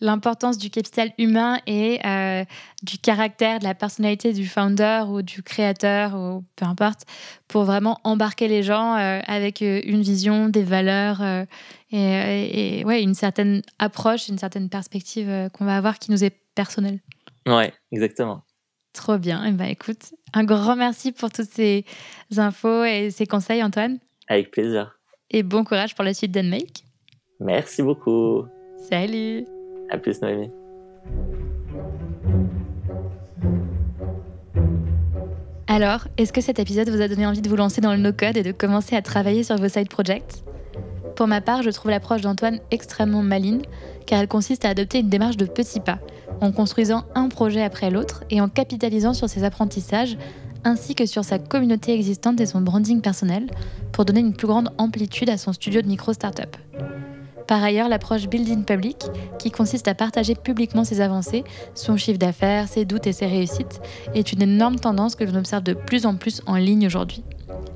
[0.00, 2.44] l'importance du capital humain et euh,
[2.82, 7.02] du caractère, de la personnalité du founder ou du créateur ou peu importe,
[7.48, 11.22] pour vraiment embarquer les gens euh, avec euh, une vision, des valeurs
[11.92, 17.00] et, ouais, une certaine approche, une certaine perspective qu'on va avoir qui nous est personnelle.
[17.46, 18.42] Ouais, exactement.
[18.92, 19.44] Trop bien.
[19.44, 21.84] Et eh ben, écoute, un grand merci pour toutes ces
[22.36, 23.98] infos et ces conseils, Antoine.
[24.28, 24.93] Avec plaisir
[25.30, 26.84] et bon courage pour la suite d'Unmake.
[27.40, 28.44] Merci beaucoup.
[28.88, 29.44] Salut.
[29.90, 30.50] À plus Noémie.
[35.66, 38.36] Alors, est-ce que cet épisode vous a donné envie de vous lancer dans le no-code
[38.36, 40.44] et de commencer à travailler sur vos side projects?
[41.16, 43.62] Pour ma part, je trouve l'approche d'Antoine extrêmement maligne,
[44.06, 45.98] car elle consiste à adopter une démarche de petits pas,
[46.40, 50.16] en construisant un projet après l'autre et en capitalisant sur ses apprentissages
[50.64, 53.48] ainsi que sur sa communauté existante et son branding personnel
[53.92, 56.56] pour donner une plus grande amplitude à son studio de micro-startup.
[57.46, 58.96] Par ailleurs, l'approche Building Public,
[59.38, 61.44] qui consiste à partager publiquement ses avancées,
[61.74, 63.80] son chiffre d'affaires, ses doutes et ses réussites,
[64.14, 67.22] est une énorme tendance que l'on observe de plus en plus en ligne aujourd'hui.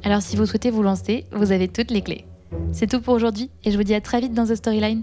[0.04, 2.24] Alors si vous souhaitez vous lancer, vous avez toutes les clés.
[2.72, 5.02] C'est tout pour aujourd'hui et je vous dis à très vite dans The Storyline.